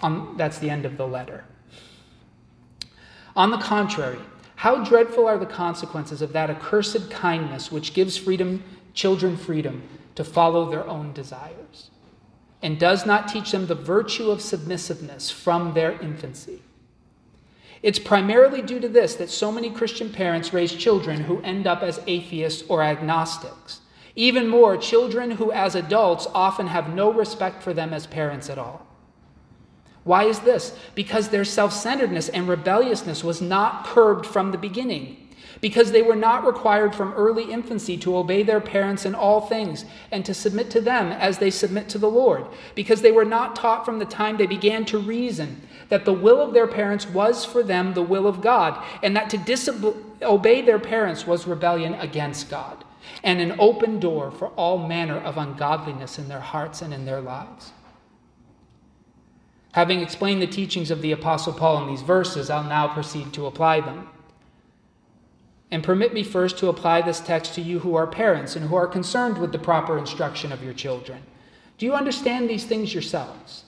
Um, 0.01 0.35
that's 0.37 0.59
the 0.59 0.69
end 0.69 0.85
of 0.85 0.97
the 0.97 1.07
letter. 1.07 1.43
On 3.35 3.51
the 3.51 3.57
contrary, 3.57 4.19
how 4.57 4.83
dreadful 4.83 5.27
are 5.27 5.37
the 5.37 5.45
consequences 5.45 6.21
of 6.21 6.33
that 6.33 6.49
accursed 6.49 7.09
kindness 7.09 7.71
which 7.71 7.93
gives 7.93 8.17
freedom, 8.17 8.63
children 8.93 9.37
freedom 9.37 9.83
to 10.15 10.23
follow 10.23 10.69
their 10.69 10.87
own 10.87 11.13
desires 11.13 11.91
and 12.61 12.79
does 12.79 13.05
not 13.05 13.27
teach 13.27 13.51
them 13.51 13.67
the 13.67 13.75
virtue 13.75 14.31
of 14.31 14.41
submissiveness 14.41 15.29
from 15.29 15.73
their 15.73 15.91
infancy. 16.01 16.61
It's 17.83 17.99
primarily 17.99 18.61
due 18.61 18.79
to 18.79 18.89
this 18.89 19.15
that 19.15 19.29
so 19.29 19.51
many 19.51 19.69
Christian 19.69 20.11
parents 20.11 20.53
raise 20.53 20.73
children 20.73 21.21
who 21.21 21.41
end 21.41 21.67
up 21.67 21.83
as 21.83 22.01
atheists 22.07 22.63
or 22.67 22.81
agnostics. 22.81 23.81
Even 24.15 24.47
more, 24.47 24.77
children 24.77 25.31
who, 25.31 25.51
as 25.51 25.75
adults, 25.75 26.27
often 26.33 26.67
have 26.67 26.93
no 26.93 27.11
respect 27.11 27.61
for 27.61 27.73
them 27.73 27.93
as 27.93 28.07
parents 28.07 28.49
at 28.49 28.57
all. 28.57 28.85
Why 30.03 30.23
is 30.23 30.39
this? 30.39 30.77
Because 30.95 31.29
their 31.29 31.45
self 31.45 31.73
centeredness 31.73 32.29
and 32.29 32.47
rebelliousness 32.47 33.23
was 33.23 33.41
not 33.41 33.85
curbed 33.85 34.25
from 34.25 34.51
the 34.51 34.57
beginning 34.57 35.26
because 35.61 35.91
they 35.91 36.01
were 36.01 36.15
not 36.15 36.45
required 36.45 36.93
from 36.93 37.13
early 37.13 37.51
infancy 37.51 37.97
to 37.97 38.17
obey 38.17 38.43
their 38.43 38.61
parents 38.61 39.05
in 39.05 39.15
all 39.15 39.41
things 39.41 39.85
and 40.11 40.25
to 40.25 40.33
submit 40.33 40.69
to 40.69 40.81
them 40.81 41.11
as 41.11 41.37
they 41.37 41.49
submit 41.49 41.89
to 41.89 41.97
the 41.97 42.09
Lord, 42.09 42.45
because 42.75 43.01
they 43.01 43.11
were 43.11 43.25
not 43.25 43.55
taught 43.55 43.85
from 43.85 43.99
the 43.99 44.05
time 44.05 44.37
they 44.37 44.45
began 44.45 44.85
to 44.85 44.97
reason 44.97 45.61
that 45.89 46.05
the 46.05 46.13
will 46.13 46.41
of 46.41 46.53
their 46.53 46.67
parents 46.67 47.07
was 47.07 47.45
for 47.45 47.63
them 47.63 47.93
the 47.93 48.01
will 48.01 48.27
of 48.27 48.41
God, 48.41 48.83
and 49.01 49.15
that 49.15 49.29
to 49.29 49.37
disobey 49.37 50.61
their 50.61 50.79
parents 50.79 51.25
was 51.25 51.47
rebellion 51.47 51.93
against 51.95 52.49
God, 52.49 52.83
and 53.23 53.39
an 53.39 53.55
open 53.57 53.99
door 53.99 54.29
for 54.31 54.49
all 54.49 54.85
manner 54.85 55.17
of 55.17 55.37
ungodliness 55.37 56.19
in 56.19 56.27
their 56.27 56.41
hearts 56.41 56.81
and 56.81 56.93
in 56.93 57.05
their 57.05 57.21
lives. 57.21 57.71
Having 59.71 60.01
explained 60.01 60.41
the 60.41 60.47
teachings 60.47 60.91
of 60.91 61.01
the 61.01 61.11
Apostle 61.11 61.53
Paul 61.53 61.83
in 61.83 61.87
these 61.87 62.01
verses, 62.01 62.49
I'll 62.49 62.63
now 62.63 62.87
proceed 62.87 63.31
to 63.33 63.45
apply 63.45 63.81
them. 63.81 64.09
And 65.69 65.83
permit 65.83 66.13
me 66.13 66.23
first 66.23 66.57
to 66.59 66.69
apply 66.69 67.01
this 67.01 67.19
text 67.19 67.53
to 67.55 67.61
you 67.61 67.79
who 67.79 67.95
are 67.95 68.07
parents 68.07 68.55
and 68.55 68.69
who 68.69 68.75
are 68.75 68.87
concerned 68.87 69.37
with 69.37 69.51
the 69.51 69.59
proper 69.59 69.97
instruction 69.97 70.51
of 70.51 70.63
your 70.63 70.73
children. 70.73 71.21
Do 71.77 71.85
you 71.85 71.93
understand 71.93 72.49
these 72.49 72.65
things 72.65 72.93
yourselves? 72.93 73.65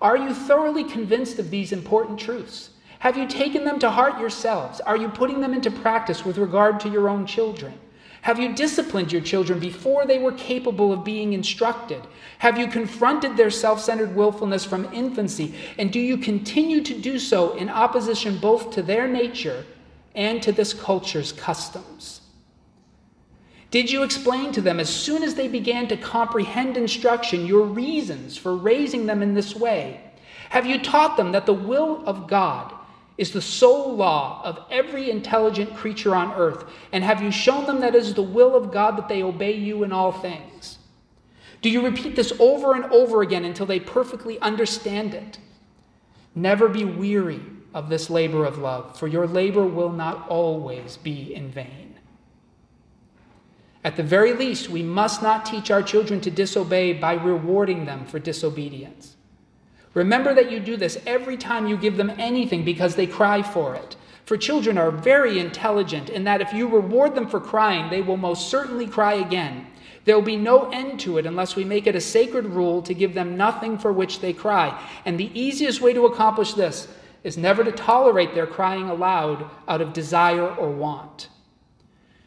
Are 0.00 0.16
you 0.16 0.34
thoroughly 0.34 0.84
convinced 0.84 1.38
of 1.38 1.50
these 1.50 1.72
important 1.72 2.18
truths? 2.18 2.70
Have 2.98 3.16
you 3.16 3.26
taken 3.26 3.64
them 3.64 3.78
to 3.78 3.90
heart 3.90 4.18
yourselves? 4.18 4.80
Are 4.80 4.96
you 4.96 5.08
putting 5.08 5.40
them 5.40 5.54
into 5.54 5.70
practice 5.70 6.24
with 6.24 6.38
regard 6.38 6.80
to 6.80 6.88
your 6.88 7.08
own 7.08 7.26
children? 7.26 7.74
Have 8.22 8.40
you 8.40 8.52
disciplined 8.54 9.12
your 9.12 9.22
children 9.22 9.60
before 9.60 10.04
they 10.04 10.18
were 10.18 10.32
capable 10.32 10.92
of 10.92 11.04
being 11.04 11.32
instructed? 11.32 12.02
Have 12.38 12.58
you 12.58 12.66
confronted 12.66 13.36
their 13.36 13.50
self 13.50 13.80
centered 13.80 14.16
willfulness 14.16 14.64
from 14.64 14.92
infancy? 14.92 15.54
And 15.78 15.92
do 15.92 16.00
you 16.00 16.16
continue 16.16 16.82
to 16.82 16.98
do 16.98 17.20
so 17.20 17.54
in 17.54 17.68
opposition 17.68 18.38
both 18.38 18.72
to 18.72 18.82
their 18.82 19.06
nature 19.06 19.64
and 20.16 20.42
to 20.42 20.50
this 20.50 20.72
culture's 20.72 21.30
customs? 21.30 22.22
Did 23.70 23.90
you 23.90 24.02
explain 24.02 24.52
to 24.52 24.60
them 24.60 24.80
as 24.80 24.88
soon 24.88 25.22
as 25.22 25.34
they 25.34 25.48
began 25.48 25.86
to 25.88 25.96
comprehend 25.96 26.76
instruction 26.76 27.46
your 27.46 27.64
reasons 27.64 28.36
for 28.36 28.56
raising 28.56 29.06
them 29.06 29.22
in 29.22 29.34
this 29.34 29.54
way? 29.54 30.00
Have 30.50 30.66
you 30.66 30.80
taught 30.82 31.16
them 31.16 31.32
that 31.32 31.46
the 31.46 31.52
will 31.52 32.02
of 32.06 32.26
God 32.26 32.72
is 33.18 33.32
the 33.32 33.42
sole 33.42 33.94
law 33.94 34.40
of 34.44 34.60
every 34.70 35.10
intelligent 35.10 35.74
creature 35.74 36.14
on 36.14 36.32
earth? 36.32 36.64
And 36.92 37.02
have 37.04 37.22
you 37.22 37.30
shown 37.30 37.66
them 37.66 37.80
that 37.80 37.94
it 37.94 38.02
is 38.02 38.14
the 38.14 38.22
will 38.22 38.54
of 38.54 38.72
God 38.72 38.96
that 38.96 39.08
they 39.08 39.22
obey 39.22 39.52
you 39.52 39.82
in 39.82 39.92
all 39.92 40.12
things? 40.12 40.78
Do 41.60 41.68
you 41.68 41.84
repeat 41.84 42.14
this 42.14 42.32
over 42.38 42.74
and 42.74 42.84
over 42.86 43.22
again 43.22 43.44
until 43.44 43.66
they 43.66 43.80
perfectly 43.80 44.38
understand 44.40 45.14
it? 45.14 45.38
Never 46.34 46.68
be 46.68 46.84
weary 46.84 47.40
of 47.76 47.90
this 47.90 48.08
labor 48.08 48.46
of 48.46 48.56
love, 48.56 48.98
for 48.98 49.06
your 49.06 49.26
labor 49.26 49.66
will 49.66 49.92
not 49.92 50.26
always 50.30 50.96
be 50.96 51.34
in 51.34 51.50
vain. 51.50 51.94
At 53.84 53.96
the 53.96 54.02
very 54.02 54.32
least, 54.32 54.70
we 54.70 54.82
must 54.82 55.22
not 55.22 55.44
teach 55.44 55.70
our 55.70 55.82
children 55.82 56.22
to 56.22 56.30
disobey 56.30 56.94
by 56.94 57.12
rewarding 57.12 57.84
them 57.84 58.06
for 58.06 58.18
disobedience. 58.18 59.16
Remember 59.92 60.34
that 60.34 60.50
you 60.50 60.58
do 60.58 60.78
this 60.78 60.98
every 61.06 61.36
time 61.36 61.68
you 61.68 61.76
give 61.76 61.98
them 61.98 62.10
anything 62.16 62.64
because 62.64 62.96
they 62.96 63.06
cry 63.06 63.42
for 63.42 63.74
it. 63.74 63.96
For 64.24 64.38
children 64.38 64.78
are 64.78 64.90
very 64.90 65.38
intelligent, 65.38 66.08
in 66.08 66.24
that 66.24 66.40
if 66.40 66.54
you 66.54 66.68
reward 66.68 67.14
them 67.14 67.28
for 67.28 67.40
crying, 67.40 67.90
they 67.90 68.00
will 68.00 68.16
most 68.16 68.48
certainly 68.48 68.86
cry 68.86 69.14
again. 69.14 69.66
There 70.06 70.14
will 70.14 70.22
be 70.22 70.36
no 70.36 70.70
end 70.70 70.98
to 71.00 71.18
it 71.18 71.26
unless 71.26 71.56
we 71.56 71.64
make 71.64 71.86
it 71.86 71.94
a 71.94 72.00
sacred 72.00 72.46
rule 72.46 72.80
to 72.80 72.94
give 72.94 73.12
them 73.12 73.36
nothing 73.36 73.76
for 73.76 73.92
which 73.92 74.20
they 74.20 74.32
cry. 74.32 74.82
And 75.04 75.20
the 75.20 75.38
easiest 75.38 75.82
way 75.82 75.92
to 75.92 76.06
accomplish 76.06 76.54
this 76.54 76.88
is 77.26 77.36
never 77.36 77.64
to 77.64 77.72
tolerate 77.72 78.34
their 78.34 78.46
crying 78.46 78.88
aloud 78.88 79.50
out 79.66 79.80
of 79.80 79.92
desire 79.92 80.48
or 80.48 80.70
want. 80.70 81.28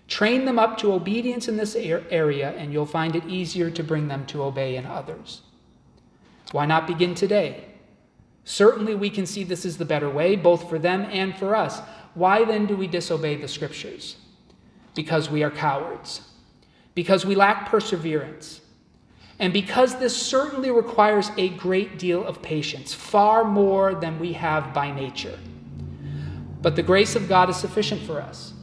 Train 0.09 0.43
them 0.43 0.59
up 0.59 0.77
to 0.79 0.91
obedience 0.91 1.47
in 1.47 1.55
this 1.55 1.73
area, 1.73 2.51
and 2.57 2.73
you'll 2.73 2.85
find 2.85 3.15
it 3.15 3.25
easier 3.25 3.71
to 3.71 3.81
bring 3.81 4.09
them 4.09 4.25
to 4.25 4.43
obey 4.43 4.75
in 4.75 4.85
others. 4.85 5.41
Why 6.51 6.65
not 6.65 6.85
begin 6.85 7.15
today? 7.15 7.63
Certainly, 8.43 8.95
we 8.95 9.09
can 9.09 9.25
see 9.25 9.45
this 9.45 9.63
is 9.63 9.77
the 9.77 9.85
better 9.85 10.09
way, 10.09 10.35
both 10.35 10.67
for 10.67 10.77
them 10.77 11.07
and 11.09 11.33
for 11.33 11.55
us. 11.55 11.79
Why 12.13 12.43
then 12.43 12.65
do 12.65 12.75
we 12.75 12.88
disobey 12.88 13.38
the 13.38 13.47
scriptures? 13.47 14.17
Because 14.95 15.29
we 15.29 15.43
are 15.43 15.51
cowards, 15.51 16.27
because 16.93 17.25
we 17.25 17.35
lack 17.35 17.69
perseverance, 17.69 18.59
and 19.39 19.54
because 19.54 19.97
this 19.97 20.15
certainly 20.15 20.69
requires 20.69 21.32
a 21.38 21.49
great 21.49 21.97
deal 21.97 22.25
of 22.25 22.41
patience, 22.41 22.93
far 22.93 23.45
more 23.45 23.95
than 23.95 24.19
we 24.19 24.34
have 24.34 24.73
by 24.73 24.91
nature. 24.91 25.39
But 26.62 26.75
the 26.75 26.84
grace 26.84 27.15
of 27.15 27.30
God 27.30 27.49
is 27.49 27.56
sufficient 27.56 28.02
for 28.02 28.21
us. 28.21 28.54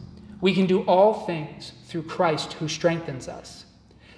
We 0.43 0.53
can 0.53 0.67
do 0.67 0.83
all 0.83 1.25
things 1.27 1.73
through 1.87 2.03
Christ 2.03 2.55
who 2.55 2.69
strengthens 2.69 3.27
us. 3.27 3.65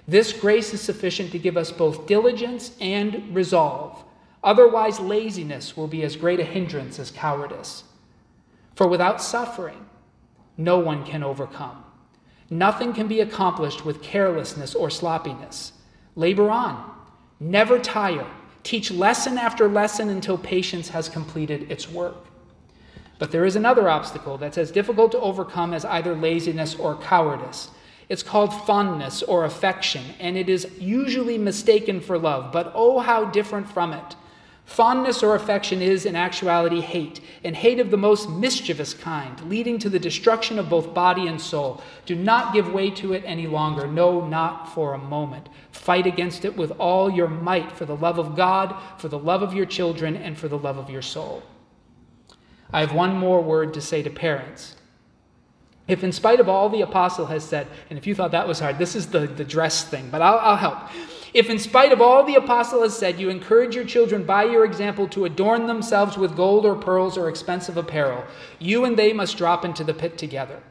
This 0.09 0.33
grace 0.33 0.75
is 0.75 0.81
sufficient 0.81 1.31
to 1.33 1.38
give 1.38 1.57
us 1.57 1.71
both 1.71 2.07
diligence 2.07 2.77
and 2.81 3.33
resolve. 3.35 4.03
Otherwise, 4.42 4.99
laziness 4.99 5.77
will 5.77 5.87
be 5.87 6.03
as 6.03 6.16
great 6.16 6.40
a 6.40 6.44
hindrance 6.44 6.99
as 6.99 7.11
cowardice. 7.12 7.85
For 8.75 8.88
without 8.88 9.23
suffering, 9.23 9.87
no 10.57 10.79
one 10.79 11.05
can 11.05 11.23
overcome. 11.23 11.85
Nothing 12.51 12.92
can 12.92 13.07
be 13.07 13.21
accomplished 13.21 13.85
with 13.85 14.03
carelessness 14.03 14.75
or 14.75 14.90
sloppiness. 14.90 15.73
Labor 16.18 16.50
on, 16.50 16.85
never 17.38 17.78
tire, 17.78 18.26
teach 18.64 18.90
lesson 18.90 19.38
after 19.38 19.68
lesson 19.68 20.09
until 20.09 20.37
patience 20.37 20.88
has 20.88 21.09
completed 21.09 21.70
its 21.70 21.88
work. 21.88 22.26
But 23.20 23.31
there 23.31 23.44
is 23.44 23.54
another 23.54 23.88
obstacle 23.88 24.37
that's 24.37 24.59
as 24.59 24.72
difficult 24.72 25.12
to 25.12 25.20
overcome 25.20 25.72
as 25.72 25.85
either 25.85 26.16
laziness 26.16 26.74
or 26.74 26.96
cowardice. 26.96 27.70
It's 28.09 28.24
called 28.24 28.52
fondness 28.66 29.22
or 29.22 29.44
affection, 29.44 30.02
and 30.18 30.37
it 30.37 30.48
is 30.48 30.66
usually 30.81 31.38
mistaken 31.38 32.00
for 32.00 32.18
love, 32.18 32.50
but 32.50 32.72
oh, 32.74 32.98
how 32.98 33.26
different 33.26 33.70
from 33.70 33.92
it. 33.92 34.16
Fondness 34.68 35.22
or 35.22 35.35
affection 35.35 35.81
is, 35.81 36.04
in 36.04 36.14
actuality, 36.14 36.83
hate, 36.83 37.22
and 37.42 37.57
hate 37.57 37.81
of 37.81 37.90
the 37.90 37.96
most 37.96 38.28
mischievous 38.28 38.92
kind, 38.92 39.40
leading 39.48 39.78
to 39.78 39.88
the 39.88 39.98
destruction 39.98 40.59
of 40.59 40.68
both 40.68 40.92
body 40.92 41.26
and 41.26 41.40
soul. 41.40 41.83
Do 42.04 42.14
not 42.14 42.52
give 42.52 42.70
way 42.70 42.90
to 42.90 43.14
it 43.14 43.22
any 43.24 43.46
longer. 43.46 43.87
No, 43.87 44.28
not 44.28 44.74
for 44.74 44.92
a 44.92 44.98
moment. 44.98 45.48
Fight 45.72 46.07
against 46.07 46.44
it 46.44 46.54
with 46.54 46.70
all 46.72 47.11
your 47.11 47.28
might 47.28 47.72
for 47.72 47.87
the 47.87 47.96
love 47.96 48.18
of 48.18 48.37
God, 48.37 48.76
for 48.98 49.09
the 49.09 49.18
love 49.18 49.40
of 49.40 49.54
your 49.54 49.64
children, 49.64 50.14
and 50.14 50.37
for 50.37 50.48
the 50.48 50.59
love 50.59 50.76
of 50.76 50.90
your 50.90 51.02
soul. 51.02 51.42
I 52.70 52.81
have 52.81 52.92
one 52.92 53.16
more 53.16 53.40
word 53.40 53.72
to 53.72 53.81
say 53.81 54.02
to 54.02 54.11
parents. 54.11 54.76
If, 55.88 56.04
in 56.04 56.12
spite 56.12 56.40
of 56.40 56.48
all 56.50 56.68
the 56.68 56.83
apostle 56.83 57.24
has 57.26 57.42
said, 57.42 57.68
and 57.88 57.98
if 57.98 58.07
you 58.07 58.14
thought 58.14 58.33
that 58.33 58.46
was 58.46 58.61
hard, 58.61 58.76
this 58.76 58.94
is 58.94 59.07
the, 59.07 59.20
the 59.20 59.44
dress 59.44 59.83
thing, 59.83 60.11
but 60.11 60.20
I'll, 60.20 60.38
I'll 60.40 60.57
help. 60.57 60.78
If, 61.35 61.51
in 61.51 61.59
spite 61.59 61.93
of 61.93 62.01
all 62.01 62.25
the 62.25 62.37
apostle 62.37 62.83
has 62.83 62.97
said, 62.97 63.21
you 63.21 63.29
encourage 63.29 63.75
your 63.75 63.85
children 63.85 64.25
by 64.25 64.45
your 64.45 64.64
example 64.64 65.07
to 65.09 65.27
adorn 65.27 65.67
themselves 65.67 66.17
with 66.17 66.37
gold 66.37 66.64
or 66.64 66.75
pearls 66.75 67.19
or 67.19 67.29
expensive 67.29 67.77
apparel, 67.77 68.25
you 68.59 68.85
and 68.85 68.99
they 68.99 69.12
must 69.12 69.37
drop 69.37 69.64
into 69.64 69.85
the 69.85 69.95
pit 69.95 70.17
together. 70.17 70.62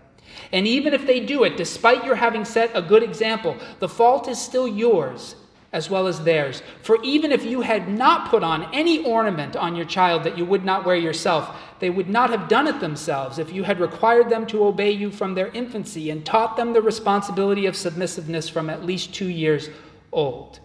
And 0.52 0.68
even 0.68 0.94
if 0.94 1.06
they 1.06 1.20
do 1.20 1.44
it, 1.44 1.58
despite 1.58 2.06
your 2.06 2.16
having 2.16 2.46
set 2.46 2.72
a 2.74 2.82
good 2.82 3.04
example, 3.04 3.56
the 3.80 3.90
fault 3.90 4.28
is 4.28 4.40
still 4.40 4.68
yours 4.68 5.36
as 5.74 5.90
well 5.90 6.08
as 6.08 6.24
theirs. 6.24 6.64
For 6.82 6.98
even 7.04 7.32
if 7.32 7.44
you 7.44 7.62
had 7.62 7.90
not 7.90 8.30
put 8.30 8.42
on 8.42 8.74
any 8.74 9.04
ornament 9.06 9.56
on 9.56 9.76
your 9.76 9.86
child 9.86 10.24
that 10.24 10.38
you 10.38 10.46
would 10.46 10.64
not 10.64 10.86
wear 10.86 10.96
yourself, 10.96 11.56
they 11.80 11.90
would 11.90 12.10
not 12.10 12.30
have 12.30 12.48
done 12.48 12.68
it 12.68 12.80
themselves 12.80 13.38
if 13.38 13.52
you 13.52 13.64
had 13.64 13.80
required 13.80 14.30
them 14.30 14.48
to 14.48 14.64
obey 14.64 14.92
you 14.92 15.12
from 15.12 15.36
their 15.36 15.50
infancy 15.50 16.10
and 16.10 16.26
taught 16.26 16.56
them 16.56 16.74
the 16.74 16.82
responsibility 16.82 17.66
of 17.66 17.76
submissiveness 17.76 18.50
from 18.50 18.70
at 18.70 18.86
least 18.86 19.14
two 19.14 19.28
years 19.28 19.70
old. 20.12 20.60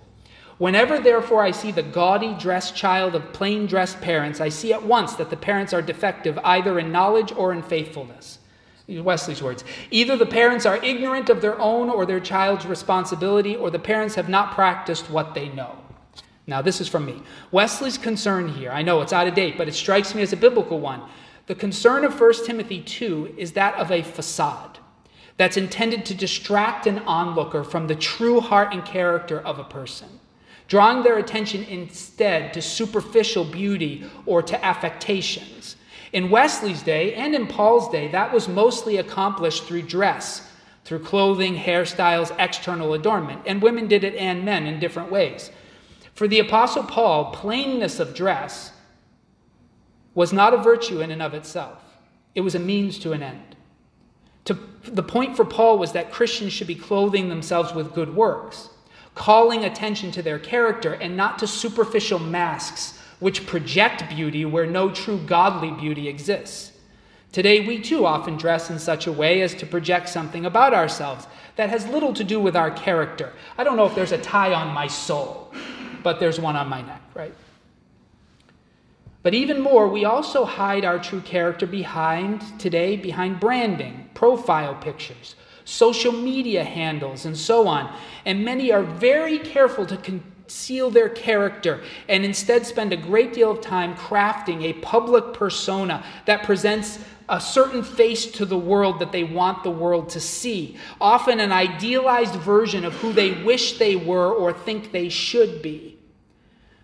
Whenever, 0.58 1.00
therefore, 1.00 1.42
I 1.42 1.50
see 1.50 1.72
the 1.72 1.82
gaudy 1.82 2.34
dressed 2.34 2.76
child 2.76 3.14
of 3.14 3.32
plain 3.32 3.66
dressed 3.66 4.00
parents, 4.00 4.40
I 4.40 4.48
see 4.48 4.72
at 4.72 4.84
once 4.84 5.14
that 5.16 5.30
the 5.30 5.36
parents 5.36 5.72
are 5.72 5.82
defective 5.82 6.38
either 6.44 6.78
in 6.78 6.92
knowledge 6.92 7.32
or 7.32 7.52
in 7.52 7.62
faithfulness. 7.62 8.38
Wesley's 8.88 9.42
words. 9.42 9.64
Either 9.90 10.16
the 10.16 10.26
parents 10.26 10.66
are 10.66 10.76
ignorant 10.84 11.30
of 11.30 11.40
their 11.40 11.58
own 11.58 11.88
or 11.88 12.04
their 12.04 12.20
child's 12.20 12.66
responsibility, 12.66 13.56
or 13.56 13.70
the 13.70 13.78
parents 13.78 14.14
have 14.16 14.28
not 14.28 14.54
practiced 14.54 15.10
what 15.10 15.34
they 15.34 15.48
know. 15.48 15.78
Now, 16.46 16.60
this 16.60 16.80
is 16.80 16.88
from 16.88 17.06
me. 17.06 17.22
Wesley's 17.52 17.96
concern 17.96 18.48
here, 18.48 18.70
I 18.70 18.82
know 18.82 19.00
it's 19.00 19.12
out 19.12 19.28
of 19.28 19.34
date, 19.34 19.56
but 19.56 19.68
it 19.68 19.74
strikes 19.74 20.14
me 20.14 20.22
as 20.22 20.32
a 20.32 20.36
biblical 20.36 20.80
one. 20.80 21.02
The 21.46 21.54
concern 21.54 22.04
of 22.04 22.20
1 22.20 22.44
Timothy 22.44 22.82
2 22.82 23.34
is 23.36 23.52
that 23.52 23.74
of 23.76 23.90
a 23.90 24.02
facade 24.02 24.78
that's 25.36 25.56
intended 25.56 26.04
to 26.06 26.14
distract 26.14 26.86
an 26.86 26.98
onlooker 27.00 27.64
from 27.64 27.86
the 27.86 27.94
true 27.94 28.40
heart 28.40 28.72
and 28.72 28.84
character 28.84 29.40
of 29.40 29.58
a 29.58 29.64
person, 29.64 30.08
drawing 30.68 31.02
their 31.02 31.18
attention 31.18 31.64
instead 31.64 32.52
to 32.52 32.62
superficial 32.62 33.44
beauty 33.44 34.04
or 34.26 34.42
to 34.42 34.64
affectations. 34.64 35.76
In 36.12 36.28
Wesley's 36.28 36.82
day 36.82 37.14
and 37.14 37.34
in 37.34 37.46
Paul's 37.46 37.90
day, 37.90 38.08
that 38.08 38.32
was 38.32 38.46
mostly 38.46 38.98
accomplished 38.98 39.64
through 39.64 39.82
dress, 39.82 40.48
through 40.84 41.00
clothing, 41.00 41.56
hairstyles, 41.56 42.34
external 42.38 42.92
adornment. 42.92 43.40
And 43.46 43.62
women 43.62 43.88
did 43.88 44.04
it 44.04 44.14
and 44.16 44.44
men 44.44 44.66
in 44.66 44.78
different 44.78 45.10
ways. 45.10 45.50
For 46.14 46.28
the 46.28 46.40
Apostle 46.40 46.84
Paul, 46.84 47.32
plainness 47.32 47.98
of 47.98 48.14
dress 48.14 48.72
was 50.14 50.32
not 50.32 50.52
a 50.52 50.58
virtue 50.58 51.00
in 51.00 51.10
and 51.10 51.22
of 51.22 51.32
itself, 51.32 51.82
it 52.34 52.42
was 52.42 52.54
a 52.54 52.58
means 52.58 52.98
to 52.98 53.12
an 53.12 53.22
end. 53.22 53.51
The 54.84 55.02
point 55.02 55.36
for 55.36 55.44
Paul 55.44 55.78
was 55.78 55.92
that 55.92 56.10
Christians 56.10 56.52
should 56.52 56.66
be 56.66 56.74
clothing 56.74 57.28
themselves 57.28 57.72
with 57.72 57.94
good 57.94 58.14
works, 58.14 58.68
calling 59.14 59.64
attention 59.64 60.10
to 60.12 60.22
their 60.22 60.38
character 60.38 60.94
and 60.94 61.16
not 61.16 61.38
to 61.38 61.46
superficial 61.46 62.18
masks 62.18 62.98
which 63.20 63.46
project 63.46 64.08
beauty 64.08 64.44
where 64.44 64.66
no 64.66 64.90
true 64.90 65.18
godly 65.18 65.70
beauty 65.70 66.08
exists. 66.08 66.72
Today, 67.30 67.64
we 67.66 67.80
too 67.80 68.04
often 68.04 68.36
dress 68.36 68.68
in 68.68 68.78
such 68.78 69.06
a 69.06 69.12
way 69.12 69.40
as 69.40 69.54
to 69.54 69.64
project 69.64 70.08
something 70.08 70.44
about 70.44 70.74
ourselves 70.74 71.26
that 71.56 71.70
has 71.70 71.86
little 71.86 72.12
to 72.12 72.24
do 72.24 72.40
with 72.40 72.56
our 72.56 72.70
character. 72.70 73.32
I 73.56 73.64
don't 73.64 73.76
know 73.76 73.86
if 73.86 73.94
there's 73.94 74.12
a 74.12 74.18
tie 74.18 74.52
on 74.52 74.74
my 74.74 74.86
soul, 74.88 75.52
but 76.02 76.18
there's 76.18 76.40
one 76.40 76.56
on 76.56 76.68
my 76.68 76.82
neck, 76.82 77.00
right? 77.14 77.34
But 79.22 79.34
even 79.34 79.60
more, 79.60 79.88
we 79.88 80.04
also 80.04 80.44
hide 80.44 80.84
our 80.84 80.98
true 80.98 81.20
character 81.20 81.66
behind, 81.66 82.42
today, 82.58 82.96
behind 82.96 83.38
branding, 83.38 84.01
profile 84.14 84.74
pictures, 84.74 85.34
social 85.64 86.12
media 86.12 86.64
handles, 86.64 87.24
and 87.24 87.36
so 87.36 87.66
on. 87.66 87.94
And 88.24 88.44
many 88.44 88.72
are 88.72 88.82
very 88.82 89.38
careful 89.38 89.86
to 89.86 89.96
conceal 89.96 90.90
their 90.90 91.08
character 91.08 91.82
and 92.08 92.24
instead 92.24 92.66
spend 92.66 92.92
a 92.92 92.96
great 92.96 93.32
deal 93.32 93.50
of 93.50 93.60
time 93.60 93.94
crafting 93.94 94.64
a 94.64 94.74
public 94.74 95.32
persona 95.32 96.04
that 96.26 96.42
presents 96.42 96.98
a 97.28 97.40
certain 97.40 97.82
face 97.82 98.26
to 98.26 98.44
the 98.44 98.58
world 98.58 98.98
that 98.98 99.12
they 99.12 99.24
want 99.24 99.62
the 99.62 99.70
world 99.70 100.10
to 100.10 100.20
see, 100.20 100.76
often 101.00 101.40
an 101.40 101.52
idealized 101.52 102.34
version 102.34 102.84
of 102.84 102.92
who 102.96 103.12
they 103.12 103.42
wish 103.42 103.78
they 103.78 103.96
were 103.96 104.30
or 104.30 104.52
think 104.52 104.92
they 104.92 105.08
should 105.08 105.62
be. 105.62 105.98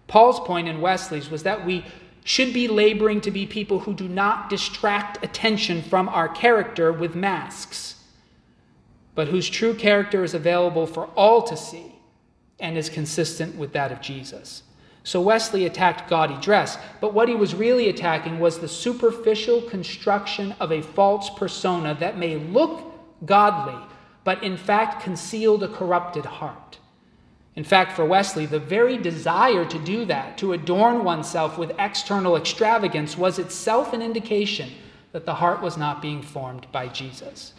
Paul's 0.07 0.41
point 0.41 0.67
in 0.67 0.81
Wesley's 0.81 1.29
was 1.29 1.43
that 1.43 1.67
we 1.67 1.85
should 2.29 2.53
be 2.53 2.69
laboring 2.69 3.23
to 3.23 3.31
be 3.31 3.47
people 3.47 3.79
who 3.79 3.95
do 3.95 4.07
not 4.07 4.51
distract 4.51 5.25
attention 5.25 5.81
from 5.81 6.11
our 6.11 6.29
character 6.29 6.93
with 6.93 7.15
masks, 7.15 8.05
but 9.15 9.29
whose 9.29 9.49
true 9.49 9.73
character 9.73 10.23
is 10.23 10.35
available 10.35 10.87
for 10.87 11.07
all 11.17 11.41
to 11.41 11.57
see 11.57 11.91
and 12.61 12.77
is 12.77 12.91
consistent 12.91 13.57
with 13.57 13.73
that 13.73 13.91
of 13.91 14.03
Jesus. 14.03 14.63
So 15.05 15.23
Wesley 15.23 15.65
attacked 15.65 16.11
gaudy 16.11 16.37
dress, 16.43 16.77
but 17.01 17.15
what 17.15 17.31
he 17.31 17.35
was 17.35 17.55
really 17.55 17.89
attacking 17.89 18.39
was 18.39 18.59
the 18.59 18.69
superficial 18.69 19.63
construction 19.63 20.55
of 20.61 20.71
a 20.71 20.83
false 20.83 21.31
persona 21.31 21.97
that 21.99 22.19
may 22.19 22.37
look 22.37 22.93
godly, 23.25 23.83
but 24.25 24.43
in 24.43 24.59
fact 24.59 25.03
concealed 25.03 25.63
a 25.63 25.69
corrupted 25.69 26.27
heart. 26.27 26.79
In 27.59 27.65
fact, 27.65 27.97
for 27.97 28.05
Wesley, 28.05 28.47
the 28.47 28.61
very 28.61 28.97
desire 28.97 29.65
to 29.65 29.79
do 29.81 30.05
that, 30.05 30.39
to 30.39 30.53
adorn 30.53 31.03
oneself 31.03 31.59
with 31.59 31.73
external 31.77 32.37
extravagance, 32.37 33.19
was 33.19 33.41
itself 33.41 33.93
an 33.93 34.01
indication 34.01 34.71
that 35.11 35.27
the 35.27 35.35
heart 35.35 35.61
was 35.61 35.77
not 35.77 36.01
being 36.01 36.23
formed 36.23 36.71
by 36.71 36.87
Jesus. 36.87 37.55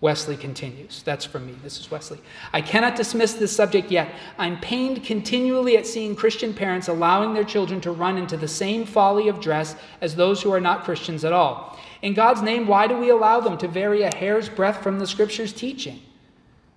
Wesley 0.00 0.36
continues. 0.36 1.02
That's 1.02 1.24
from 1.24 1.44
me. 1.44 1.56
This 1.64 1.80
is 1.80 1.90
Wesley. 1.90 2.20
I 2.52 2.60
cannot 2.60 2.94
dismiss 2.94 3.32
this 3.32 3.50
subject 3.50 3.90
yet. 3.90 4.14
I'm 4.38 4.60
pained 4.60 5.02
continually 5.02 5.76
at 5.76 5.88
seeing 5.88 6.14
Christian 6.14 6.54
parents 6.54 6.86
allowing 6.86 7.34
their 7.34 7.42
children 7.42 7.80
to 7.80 7.90
run 7.90 8.18
into 8.18 8.36
the 8.36 8.46
same 8.46 8.86
folly 8.86 9.26
of 9.26 9.40
dress 9.40 9.74
as 10.00 10.14
those 10.14 10.40
who 10.40 10.52
are 10.52 10.60
not 10.60 10.84
Christians 10.84 11.24
at 11.24 11.32
all. 11.32 11.76
In 12.00 12.14
God's 12.14 12.42
name, 12.42 12.68
why 12.68 12.86
do 12.86 12.96
we 12.96 13.10
allow 13.10 13.40
them 13.40 13.58
to 13.58 13.66
vary 13.66 14.02
a 14.02 14.14
hair's 14.14 14.48
breadth 14.48 14.84
from 14.84 15.00
the 15.00 15.06
Scripture's 15.08 15.52
teaching? 15.52 16.00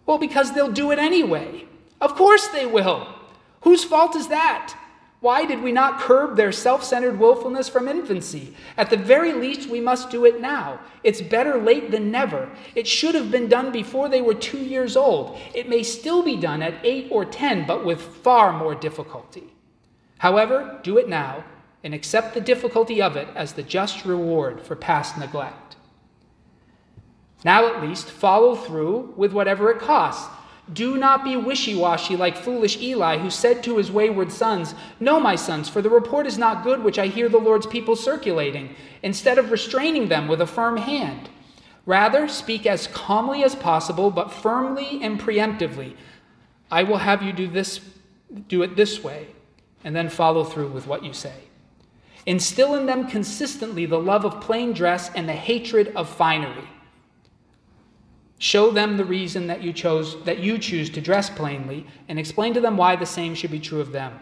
Well, 0.08 0.18
because 0.18 0.52
they'll 0.54 0.72
do 0.72 0.90
it 0.90 0.98
anyway. 0.98 1.68
Of 2.02 2.16
course 2.16 2.48
they 2.48 2.66
will. 2.66 3.08
Whose 3.62 3.84
fault 3.84 4.16
is 4.16 4.28
that? 4.30 4.76
Why 5.22 5.46
did 5.46 5.62
we 5.62 5.74
not 5.74 6.00
curb 6.00 6.38
their 6.38 6.54
self 6.54 6.84
centered 6.84 7.20
willfulness 7.20 7.68
from 7.68 7.90
infancy? 7.90 8.56
At 8.78 8.90
the 8.90 8.96
very 8.96 9.34
least, 9.34 9.70
we 9.70 9.82
must 9.82 10.10
do 10.10 10.26
it 10.26 10.40
now. 10.40 10.80
It's 11.04 11.22
better 11.22 11.58
late 11.62 11.92
than 11.92 12.10
never. 12.10 12.50
It 12.74 12.88
should 12.88 13.16
have 13.16 13.30
been 13.30 13.50
done 13.50 13.72
before 13.72 14.08
they 14.08 14.22
were 14.22 14.34
two 14.34 14.60
years 14.60 14.96
old. 14.96 15.38
It 15.54 15.68
may 15.68 15.84
still 15.84 16.24
be 16.24 16.38
done 16.38 16.62
at 16.62 16.76
eight 16.84 17.10
or 17.12 17.26
ten, 17.26 17.68
but 17.68 17.84
with 17.84 18.02
far 18.02 18.54
more 18.54 18.76
difficulty. 18.76 19.54
However, 20.20 20.80
do 20.84 20.98
it 20.98 21.10
now 21.10 21.44
and 21.84 21.94
accept 21.94 22.34
the 22.34 22.42
difficulty 22.42 23.02
of 23.02 23.18
it 23.18 23.28
as 23.36 23.54
the 23.54 23.64
just 23.64 24.06
reward 24.06 24.62
for 24.62 24.76
past 24.76 25.18
neglect. 25.18 25.76
Now, 27.44 27.74
at 27.74 27.82
least, 27.82 28.10
follow 28.10 28.56
through 28.56 29.14
with 29.16 29.32
whatever 29.32 29.72
it 29.72 29.80
costs. 29.80 30.30
Do 30.73 30.97
not 30.97 31.23
be 31.23 31.36
wishy 31.36 31.75
washy 31.75 32.15
like 32.15 32.38
foolish 32.38 32.79
Eli, 32.79 33.17
who 33.17 33.29
said 33.29 33.63
to 33.63 33.77
his 33.77 33.91
wayward 33.91 34.32
sons, 34.32 34.75
No, 34.99 35.19
my 35.19 35.36
sons, 35.36 35.67
for 35.67 35.82
the 35.82 35.89
report 35.89 36.27
is 36.27 36.38
not 36.38 36.63
good 36.63 36.84
which 36.84 36.99
I 36.99 37.08
hear 37.08 37.27
the 37.27 37.38
Lord's 37.38 37.65
people 37.65 37.95
circulating, 37.95 38.75
instead 39.01 39.38
of 39.38 39.51
restraining 39.51 40.10
them 40.10 40.27
with 40.27 40.41
a 40.41 40.47
firm 40.47 40.77
hand. 40.77 41.29
Rather, 41.86 42.27
speak 42.27 42.67
as 42.67 42.88
calmly 42.88 43.43
as 43.43 43.55
possible, 43.55 44.12
but 44.12 44.32
firmly 44.32 44.99
and 45.01 45.19
preemptively. 45.19 45.95
I 46.69 46.84
will 46.84 46.97
have 46.97 47.23
you 47.23 47.34
do 47.34 47.47
this, 47.47 47.79
do 48.47 48.62
it 48.62 48.75
this 48.75 49.03
way, 49.03 49.27
and 49.84 49.95
then 49.95 50.10
follow 50.10 50.43
through 50.43 50.69
with 50.69 50.86
what 50.86 51.03
you 51.03 51.13
say. 51.13 51.34
Instill 52.25 52.75
in 52.75 52.86
them 52.86 53.08
consistently 53.08 53.88
the 53.88 53.99
love 53.99 54.23
of 54.23 54.39
plain 54.39 54.73
dress 54.73 55.10
and 55.15 55.27
the 55.27 55.34
hatred 55.34 55.91
of 55.95 56.08
finery. 56.08 56.67
Show 58.39 58.71
them 58.71 58.95
the 58.95 59.06
reason 59.06 59.47
that 59.47 59.62
you 59.62 59.73
chose 59.73 60.23
that 60.23 60.39
you 60.39 60.58
choose 60.58 60.89
to 60.91 61.02
dress 61.02 61.30
plainly 61.30 61.86
and 62.08 62.17
explain 62.17 62.54
to 62.54 62.62
them 62.62 62.78
why 62.78 62.95
the 62.95 63.06
same 63.06 63.36
should 63.36 63.52
be 63.52 63.60
true 63.60 63.82
of 63.82 63.91
them. 63.91 64.17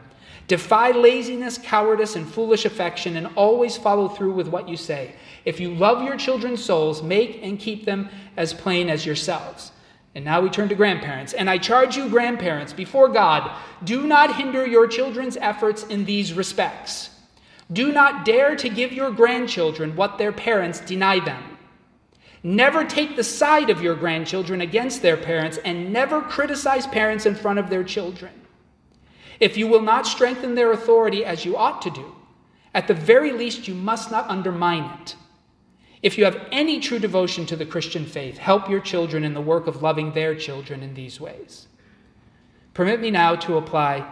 Defy 0.47 0.91
laziness, 0.91 1.57
cowardice, 1.57 2.15
and 2.15 2.27
foolish 2.27 2.65
affection, 2.65 3.17
and 3.17 3.27
always 3.35 3.77
follow 3.77 4.07
through 4.07 4.31
with 4.31 4.47
what 4.47 4.67
you 4.67 4.77
say. 4.77 5.13
If 5.45 5.59
you 5.59 5.73
love 5.73 6.03
your 6.03 6.15
children's 6.15 6.63
souls, 6.63 7.03
make 7.03 7.41
and 7.43 7.59
keep 7.59 7.85
them 7.85 8.09
as 8.37 8.53
plain 8.53 8.89
as 8.89 9.05
yourselves. 9.05 9.71
And 10.15 10.25
now 10.25 10.41
we 10.41 10.49
turn 10.49 10.69
to 10.69 10.75
grandparents. 10.75 11.33
And 11.33 11.49
I 11.49 11.57
charge 11.57 11.95
you, 11.95 12.09
grandparents, 12.09 12.73
before 12.73 13.09
God, 13.09 13.51
do 13.83 14.07
not 14.07 14.37
hinder 14.37 14.65
your 14.65 14.87
children's 14.87 15.37
efforts 15.37 15.83
in 15.83 16.05
these 16.05 16.33
respects. 16.33 17.11
Do 17.71 17.91
not 17.91 18.25
dare 18.25 18.55
to 18.55 18.69
give 18.69 18.93
your 18.93 19.11
grandchildren 19.11 19.95
what 19.95 20.17
their 20.17 20.31
parents 20.31 20.79
deny 20.79 21.19
them. 21.19 21.56
Never 22.43 22.83
take 22.83 23.15
the 23.15 23.23
side 23.23 23.69
of 23.69 23.81
your 23.81 23.95
grandchildren 23.95 24.61
against 24.61 25.01
their 25.01 25.17
parents, 25.17 25.57
and 25.65 25.91
never 25.91 26.21
criticize 26.21 26.87
parents 26.87 27.25
in 27.25 27.35
front 27.35 27.59
of 27.59 27.69
their 27.69 27.83
children. 27.83 28.31
If 29.39 29.57
you 29.57 29.67
will 29.67 29.81
not 29.81 30.07
strengthen 30.07 30.55
their 30.55 30.71
authority 30.71 31.25
as 31.25 31.45
you 31.45 31.57
ought 31.57 31.81
to 31.83 31.89
do, 31.89 32.15
at 32.73 32.87
the 32.87 32.93
very 32.93 33.31
least, 33.31 33.67
you 33.67 33.73
must 33.73 34.11
not 34.11 34.29
undermine 34.29 34.99
it. 35.01 35.15
If 36.03 36.17
you 36.17 36.25
have 36.25 36.47
any 36.51 36.79
true 36.79 36.99
devotion 36.99 37.45
to 37.47 37.55
the 37.55 37.65
Christian 37.65 38.05
faith, 38.05 38.37
help 38.37 38.69
your 38.69 38.79
children 38.79 39.23
in 39.23 39.33
the 39.33 39.41
work 39.41 39.67
of 39.67 39.81
loving 39.81 40.13
their 40.13 40.35
children 40.35 40.83
in 40.83 40.93
these 40.93 41.19
ways. 41.19 41.67
Permit 42.73 43.01
me 43.01 43.09
now 43.09 43.35
to 43.35 43.57
apply 43.57 44.07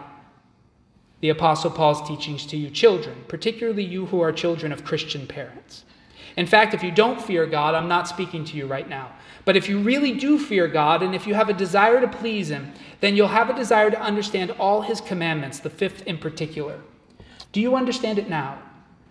the 1.20 1.28
Apostle 1.28 1.70
Paul's 1.70 2.06
teachings 2.06 2.44
to 2.46 2.56
you 2.56 2.70
children, 2.70 3.24
particularly 3.28 3.84
you 3.84 4.06
who 4.06 4.20
are 4.20 4.32
children 4.32 4.72
of 4.72 4.84
Christian 4.84 5.26
parents. 5.26 5.84
In 6.36 6.46
fact, 6.46 6.74
if 6.74 6.82
you 6.82 6.90
don't 6.90 7.20
fear 7.20 7.46
God, 7.46 7.74
I'm 7.74 7.88
not 7.88 8.08
speaking 8.08 8.44
to 8.46 8.56
you 8.56 8.66
right 8.66 8.88
now. 8.88 9.12
But 9.44 9.56
if 9.56 9.68
you 9.68 9.78
really 9.78 10.12
do 10.12 10.38
fear 10.38 10.66
God, 10.66 11.02
and 11.02 11.14
if 11.14 11.26
you 11.26 11.34
have 11.34 11.48
a 11.48 11.54
desire 11.54 12.00
to 12.00 12.08
please 12.08 12.50
Him, 12.50 12.72
then 13.00 13.16
you'll 13.16 13.28
have 13.28 13.48
a 13.48 13.54
desire 13.54 13.90
to 13.90 14.00
understand 14.00 14.50
all 14.52 14.82
His 14.82 15.00
commandments, 15.00 15.60
the 15.60 15.70
fifth 15.70 16.02
in 16.02 16.18
particular. 16.18 16.80
Do 17.52 17.60
you 17.60 17.76
understand 17.76 18.18
it 18.18 18.28
now? 18.28 18.58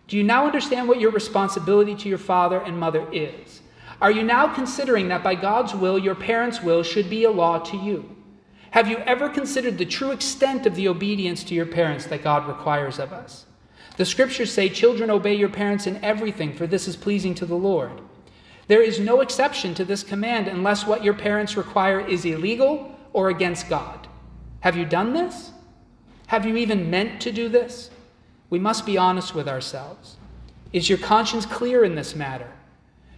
Do 0.08 0.18
you 0.18 0.24
now 0.24 0.46
understand 0.46 0.88
what 0.88 1.00
your 1.00 1.12
responsibility 1.12 1.96
to 1.96 2.10
your 2.10 2.18
father 2.18 2.60
and 2.60 2.78
mother 2.78 3.08
is? 3.12 3.62
Are 4.02 4.12
you 4.12 4.24
now 4.24 4.54
considering 4.54 5.08
that 5.08 5.24
by 5.24 5.36
God's 5.36 5.74
will, 5.74 5.98
your 5.98 6.16
parents' 6.16 6.62
will 6.62 6.84
should 6.84 7.10
be 7.10 7.24
a 7.24 7.32
law 7.32 7.60
to 7.60 7.78
you? 7.78 8.16
Have 8.72 8.90
you 8.90 8.98
ever 8.98 9.30
considered 9.30 9.78
the 9.78 9.86
true 9.86 10.12
extent 10.12 10.66
of 10.66 10.76
the 10.76 10.90
obedience 10.90 11.46
to 11.46 11.56
your 11.56 11.66
parents 11.66 12.06
that 12.08 12.24
God 12.24 12.46
requires 12.46 13.00
of 13.00 13.14
us? 13.14 13.46
The 13.98 14.06
scriptures 14.06 14.52
say, 14.52 14.70
Children, 14.70 15.10
obey 15.10 15.36
your 15.36 15.50
parents 15.50 15.88
in 15.88 16.04
everything, 16.04 16.54
for 16.54 16.68
this 16.68 16.88
is 16.88 16.96
pleasing 16.96 17.34
to 17.36 17.46
the 17.46 17.56
Lord. 17.56 18.02
There 18.68 18.82
is 18.82 19.00
no 19.00 19.22
exception 19.22 19.74
to 19.76 19.86
this 19.86 20.04
command 20.04 20.48
unless 20.48 20.86
what 20.86 21.04
your 21.04 21.14
parents 21.14 21.56
require 21.56 22.00
is 22.00 22.26
illegal 22.26 22.98
or 23.14 23.30
against 23.30 23.70
God. 23.70 24.08
Have 24.62 24.76
you 24.76 24.86
done 24.86 25.14
this? 25.14 25.52
Have 26.28 26.46
you 26.46 26.58
even 26.58 26.90
meant 26.90 27.22
to 27.22 27.32
do 27.32 27.48
this? 27.48 27.92
We 28.50 28.60
must 28.60 28.86
be 28.86 28.98
honest 28.98 29.36
with 29.36 29.48
ourselves. 29.48 30.18
Is 30.74 30.90
your 30.90 30.98
conscience 30.98 31.46
clear 31.46 31.84
in 31.84 31.96
this 31.96 32.16
matter? 32.16 32.52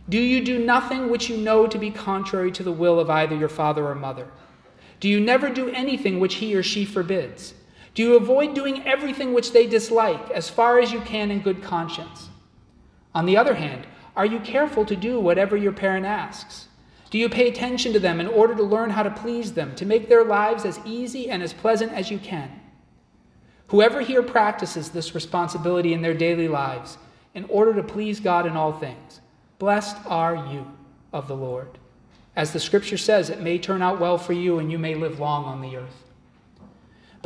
Do 0.10 0.20
you 0.20 0.44
do 0.44 0.64
nothing 0.64 1.10
which 1.10 1.30
you 1.30 1.38
know 1.38 1.68
to 1.68 1.78
be 1.78 1.92
contrary 1.92 2.52
to 2.54 2.64
the 2.64 2.72
will 2.72 3.00
of 3.00 3.10
either 3.10 3.36
your 3.36 3.50
father 3.50 3.86
or 3.86 3.96
mother? 3.96 4.28
Do 5.00 5.10
you 5.10 5.20
never 5.20 5.50
do 5.50 5.70
anything 5.70 6.20
which 6.20 6.36
he 6.36 6.56
or 6.56 6.64
she 6.64 6.86
forbids? 6.86 7.54
Do 7.98 8.04
you 8.04 8.16
avoid 8.16 8.54
doing 8.54 8.86
everything 8.86 9.34
which 9.34 9.54
they 9.54 9.66
dislike 9.66 10.30
as 10.30 10.52
far 10.52 10.78
as 10.78 10.92
you 10.92 11.02
can 11.02 11.32
in 11.32 11.42
good 11.42 11.64
conscience? 11.64 12.30
On 13.16 13.26
the 13.26 13.38
other 13.38 13.56
hand, 13.56 13.88
are 14.16 14.24
you 14.24 14.40
careful 14.40 14.86
to 14.86 14.96
do 14.96 15.20
whatever 15.20 15.58
your 15.58 15.72
parent 15.72 16.06
asks? 16.06 16.68
Do 17.10 17.18
you 17.18 17.28
pay 17.28 17.48
attention 17.48 17.94
to 17.94 18.00
them 18.00 18.20
in 18.20 18.28
order 18.28 18.54
to 18.54 18.62
learn 18.62 18.92
how 18.92 19.02
to 19.02 19.10
please 19.10 19.54
them, 19.54 19.74
to 19.78 19.86
make 19.88 20.10
their 20.10 20.24
lives 20.24 20.64
as 20.64 20.80
easy 20.86 21.32
and 21.32 21.42
as 21.42 21.54
pleasant 21.54 21.92
as 21.92 22.12
you 22.12 22.20
can? 22.20 22.62
Whoever 23.70 24.02
here 24.02 24.22
practices 24.22 24.92
this 24.92 25.16
responsibility 25.16 25.92
in 25.92 26.04
their 26.04 26.14
daily 26.14 26.48
lives 26.48 27.00
in 27.34 27.46
order 27.46 27.74
to 27.74 27.82
please 27.82 28.20
God 28.20 28.46
in 28.46 28.56
all 28.56 28.74
things, 28.74 29.22
blessed 29.58 29.98
are 30.06 30.36
you 30.36 30.72
of 31.12 31.28
the 31.28 31.36
Lord. 31.36 31.80
As 32.36 32.54
the 32.54 32.60
scripture 32.60 32.96
says, 32.96 33.32
it 33.32 33.42
may 33.42 33.58
turn 33.58 33.82
out 33.82 34.00
well 34.00 34.20
for 34.20 34.34
you 34.34 34.60
and 34.60 34.72
you 34.72 34.78
may 34.78 34.94
live 34.94 35.20
long 35.20 35.46
on 35.46 35.62
the 35.62 35.78
earth. 35.78 36.07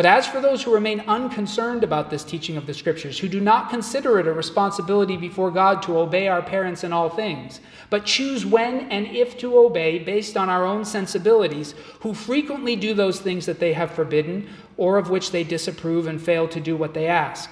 But 0.02 0.08
as 0.08 0.26
for 0.26 0.42
those 0.42 0.64
who 0.64 0.74
remain 0.74 1.02
unconcerned 1.02 1.84
about 1.84 2.10
this 2.10 2.24
teaching 2.24 2.58
of 2.58 2.66
the 2.66 2.74
Scriptures, 2.74 3.20
who 3.20 3.30
do 3.30 3.40
not 3.40 3.70
consider 3.70 4.18
it 4.20 4.26
a 4.26 4.34
responsibility 4.34 5.16
before 5.16 5.52
God 5.52 5.84
to 5.84 6.00
obey 6.00 6.28
our 6.28 6.42
parents 6.42 6.84
in 6.84 6.92
all 6.92 7.08
things, 7.08 7.60
but 7.92 8.04
choose 8.04 8.44
when 8.44 8.90
and 8.90 9.06
if 9.06 9.38
to 9.38 9.56
obey 9.60 10.00
based 10.00 10.36
on 10.36 10.50
our 10.50 10.66
own 10.66 10.86
sensibilities, 10.86 11.76
who 12.00 12.16
frequently 12.16 12.76
do 12.76 12.96
those 12.96 13.20
things 13.20 13.46
that 13.46 13.60
they 13.60 13.74
have 13.74 13.92
forbidden 13.92 14.50
or 14.76 14.98
of 14.98 15.12
which 15.12 15.30
they 15.30 15.44
disapprove 15.44 16.08
and 16.08 16.20
fail 16.20 16.48
to 16.48 16.60
do 16.60 16.76
what 16.76 16.96
they 16.96 17.06
ask, 17.06 17.52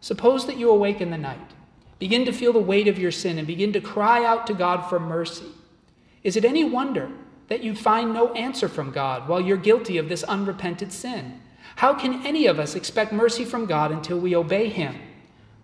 suppose 0.00 0.44
that 0.48 0.56
you 0.56 0.68
awake 0.68 1.00
in 1.00 1.12
the 1.12 1.16
night, 1.16 1.52
begin 2.00 2.24
to 2.24 2.32
feel 2.32 2.52
the 2.52 2.58
weight 2.58 2.88
of 2.88 2.98
your 2.98 3.12
sin, 3.12 3.38
and 3.38 3.46
begin 3.46 3.72
to 3.72 3.80
cry 3.80 4.24
out 4.24 4.44
to 4.48 4.54
God 4.54 4.88
for 4.88 4.98
mercy. 4.98 5.52
Is 6.24 6.36
it 6.36 6.44
any 6.44 6.64
wonder 6.64 7.12
that 7.46 7.62
you 7.62 7.76
find 7.76 8.12
no 8.12 8.32
answer 8.32 8.68
from 8.68 8.90
God 8.90 9.28
while 9.28 9.40
you're 9.40 9.56
guilty 9.56 9.98
of 9.98 10.08
this 10.08 10.24
unrepented 10.24 10.92
sin? 10.92 11.42
How 11.76 11.94
can 11.94 12.26
any 12.26 12.46
of 12.46 12.58
us 12.58 12.74
expect 12.74 13.12
mercy 13.12 13.44
from 13.44 13.66
God 13.66 13.92
until 13.92 14.18
we 14.18 14.34
obey 14.34 14.68
Him 14.68 14.96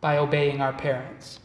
by 0.01 0.17
obeying 0.19 0.61
our 0.61 0.73
parents? 0.73 1.41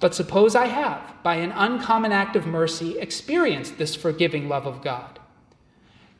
But 0.00 0.14
suppose 0.14 0.54
I 0.54 0.66
have, 0.66 1.14
by 1.22 1.36
an 1.36 1.52
uncommon 1.52 2.10
act 2.10 2.36
of 2.36 2.46
mercy, 2.46 2.98
experienced 2.98 3.76
this 3.76 3.94
forgiving 3.94 4.48
love 4.48 4.66
of 4.66 4.82
God. 4.82 5.18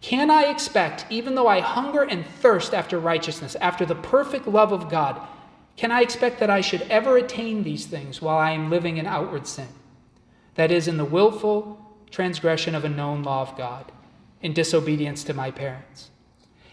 Can 0.02 0.30
I 0.30 0.44
expect, 0.44 1.06
even 1.08 1.34
though 1.34 1.48
I 1.48 1.60
hunger 1.60 2.02
and 2.02 2.26
thirst 2.26 2.74
after 2.74 2.98
righteousness, 2.98 3.56
after 3.56 3.86
the 3.86 3.94
perfect 3.94 4.46
love 4.46 4.72
of 4.72 4.90
God, 4.90 5.20
can 5.76 5.90
I 5.90 6.02
expect 6.02 6.40
that 6.40 6.50
I 6.50 6.60
should 6.60 6.82
ever 6.82 7.16
attain 7.16 7.62
these 7.62 7.86
things 7.86 8.20
while 8.20 8.36
I 8.36 8.50
am 8.50 8.68
living 8.68 8.98
in 8.98 9.06
outward 9.06 9.46
sin? 9.46 9.68
That 10.56 10.70
is, 10.70 10.86
in 10.86 10.98
the 10.98 11.06
willful 11.06 11.80
transgression 12.10 12.74
of 12.74 12.84
a 12.84 12.88
known 12.90 13.22
law 13.22 13.40
of 13.40 13.56
God, 13.56 13.92
in 14.42 14.52
disobedience 14.52 15.24
to 15.24 15.32
my 15.32 15.50
parents. 15.50 16.10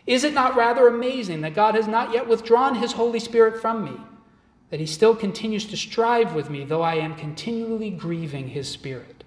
Is 0.07 0.23
it 0.23 0.33
not 0.33 0.55
rather 0.55 0.87
amazing 0.87 1.41
that 1.41 1.53
God 1.53 1.75
has 1.75 1.87
not 1.87 2.13
yet 2.13 2.27
withdrawn 2.27 2.75
his 2.75 2.93
Holy 2.93 3.19
Spirit 3.19 3.61
from 3.61 3.83
me, 3.83 3.97
that 4.69 4.79
he 4.79 4.85
still 4.85 5.13
continues 5.15 5.65
to 5.65 5.77
strive 5.77 6.33
with 6.33 6.49
me, 6.49 6.63
though 6.63 6.81
I 6.81 6.95
am 6.95 7.13
continually 7.15 7.89
grieving 7.89 8.47
his 8.47 8.69
Spirit? 8.69 9.25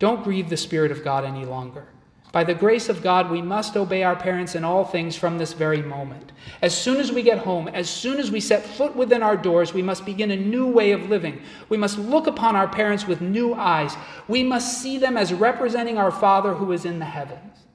Don't 0.00 0.24
grieve 0.24 0.50
the 0.50 0.56
Spirit 0.56 0.90
of 0.90 1.04
God 1.04 1.24
any 1.24 1.44
longer. 1.44 1.86
By 2.32 2.44
the 2.44 2.54
grace 2.54 2.88
of 2.88 3.02
God, 3.02 3.30
we 3.30 3.42
must 3.42 3.76
obey 3.76 4.04
our 4.04 4.14
parents 4.14 4.54
in 4.54 4.64
all 4.64 4.84
things 4.84 5.16
from 5.16 5.38
this 5.38 5.52
very 5.52 5.82
moment. 5.82 6.30
As 6.62 6.76
soon 6.76 6.98
as 6.98 7.10
we 7.10 7.22
get 7.22 7.38
home, 7.38 7.66
as 7.68 7.90
soon 7.90 8.18
as 8.18 8.30
we 8.30 8.40
set 8.40 8.64
foot 8.64 8.94
within 8.94 9.22
our 9.22 9.36
doors, 9.36 9.74
we 9.74 9.82
must 9.82 10.04
begin 10.04 10.30
a 10.30 10.36
new 10.36 10.66
way 10.66 10.92
of 10.92 11.08
living. 11.10 11.42
We 11.68 11.76
must 11.76 11.98
look 11.98 12.28
upon 12.28 12.54
our 12.54 12.68
parents 12.68 13.06
with 13.06 13.20
new 13.20 13.54
eyes. 13.54 13.96
We 14.28 14.44
must 14.44 14.80
see 14.80 14.96
them 14.96 15.16
as 15.16 15.32
representing 15.32 15.98
our 15.98 16.12
Father 16.12 16.54
who 16.54 16.70
is 16.70 16.84
in 16.84 17.00
the 17.00 17.04
heavens. 17.04 17.66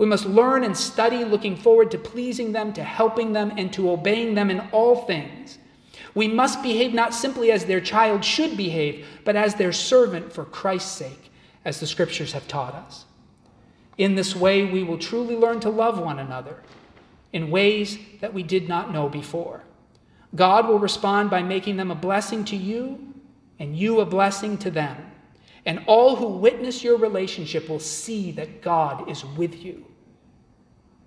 We 0.00 0.06
must 0.06 0.24
learn 0.24 0.64
and 0.64 0.74
study, 0.74 1.26
looking 1.26 1.56
forward 1.56 1.90
to 1.90 1.98
pleasing 1.98 2.52
them, 2.52 2.72
to 2.72 2.82
helping 2.82 3.34
them, 3.34 3.52
and 3.58 3.70
to 3.74 3.90
obeying 3.90 4.34
them 4.34 4.48
in 4.48 4.60
all 4.72 5.04
things. 5.04 5.58
We 6.14 6.26
must 6.26 6.62
behave 6.62 6.94
not 6.94 7.12
simply 7.12 7.52
as 7.52 7.66
their 7.66 7.82
child 7.82 8.24
should 8.24 8.56
behave, 8.56 9.06
but 9.26 9.36
as 9.36 9.56
their 9.56 9.72
servant 9.72 10.32
for 10.32 10.46
Christ's 10.46 10.90
sake, 10.90 11.30
as 11.66 11.80
the 11.80 11.86
scriptures 11.86 12.32
have 12.32 12.48
taught 12.48 12.74
us. 12.74 13.04
In 13.98 14.14
this 14.14 14.34
way, 14.34 14.64
we 14.64 14.82
will 14.82 14.96
truly 14.96 15.36
learn 15.36 15.60
to 15.60 15.68
love 15.68 15.98
one 15.98 16.18
another 16.18 16.62
in 17.34 17.50
ways 17.50 17.98
that 18.22 18.32
we 18.32 18.42
did 18.42 18.70
not 18.70 18.94
know 18.94 19.06
before. 19.06 19.64
God 20.34 20.66
will 20.66 20.78
respond 20.78 21.28
by 21.28 21.42
making 21.42 21.76
them 21.76 21.90
a 21.90 21.94
blessing 21.94 22.46
to 22.46 22.56
you 22.56 23.12
and 23.58 23.76
you 23.76 24.00
a 24.00 24.06
blessing 24.06 24.56
to 24.58 24.70
them. 24.70 25.12
And 25.66 25.84
all 25.86 26.16
who 26.16 26.28
witness 26.28 26.82
your 26.82 26.96
relationship 26.96 27.68
will 27.68 27.80
see 27.80 28.32
that 28.32 28.62
God 28.62 29.06
is 29.10 29.26
with 29.26 29.62
you. 29.62 29.84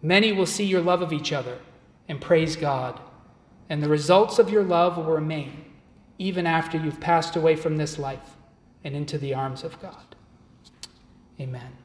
Many 0.04 0.34
will 0.34 0.46
see 0.46 0.66
your 0.66 0.82
love 0.82 1.02
of 1.02 1.14
each 1.14 1.32
other 1.32 1.58
and 2.10 2.20
praise 2.20 2.58
God. 2.58 3.00
And 3.70 3.82
the 3.82 3.90
results 3.90 4.38
of 4.38 4.50
your 4.50 4.64
love 4.64 4.98
will 4.98 5.06
remain 5.06 5.66
even 6.20 6.46
after 6.46 6.78
you've 6.78 7.00
passed 7.00 7.36
away 7.36 7.56
from 7.56 7.78
this 7.78 7.98
life 7.98 8.36
and 8.84 8.96
into 8.96 9.18
the 9.18 9.34
arms 9.34 9.64
of 9.64 9.82
God. 9.82 10.16
Amen. 11.40 11.83